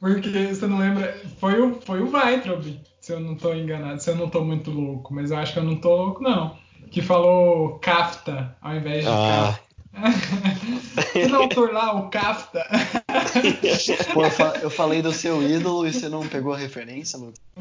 Porque 0.00 0.46
você 0.46 0.66
não 0.66 0.78
lembra. 0.78 1.20
Foi 1.38 1.60
o, 1.60 1.78
foi 1.82 2.00
o 2.00 2.10
Weitraub, 2.10 2.80
se 2.98 3.12
eu 3.12 3.20
não 3.20 3.34
tô 3.34 3.52
enganado, 3.52 4.02
se 4.02 4.10
eu 4.10 4.16
não 4.16 4.30
tô 4.30 4.42
muito 4.42 4.70
louco, 4.70 5.12
mas 5.12 5.30
eu 5.30 5.36
acho 5.36 5.52
que 5.52 5.58
eu 5.58 5.64
não 5.64 5.76
tô 5.76 5.94
louco, 5.94 6.22
não. 6.22 6.58
Que 6.90 7.02
falou 7.02 7.78
Kafta 7.78 8.56
ao 8.62 8.74
invés 8.74 9.04
de 9.04 9.10
ah. 9.10 9.54
Kafta. 9.54 9.70
Você 11.12 11.26
não 11.26 11.42
autor 11.42 11.72
lá, 11.72 11.94
o 11.94 12.08
Kafta. 12.08 12.64
Pô, 14.14 14.22
eu 14.62 14.70
falei 14.70 15.02
do 15.02 15.12
seu 15.12 15.42
ídolo 15.42 15.86
e 15.86 15.92
você 15.92 16.08
não 16.08 16.26
pegou 16.26 16.54
a 16.54 16.56
referência, 16.56 17.18
Lucas? 17.18 17.40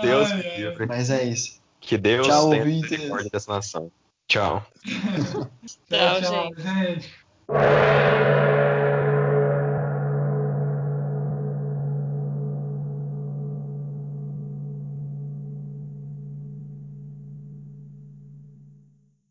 Deus 0.00 0.30
ai, 0.30 0.66
ai. 0.66 0.86
Mas 0.86 1.10
é 1.10 1.24
isso. 1.24 1.60
Que 1.80 1.98
Deus 1.98 2.26
tchau, 2.26 2.50
tenha 2.50 2.64
misericórdia 2.64 3.30
dessa 3.30 3.52
nação. 3.52 3.90
Tchau. 4.26 4.64
tchau, 4.84 6.20
tchau, 6.20 6.50
gente. 6.56 6.62
gente. 6.62 7.12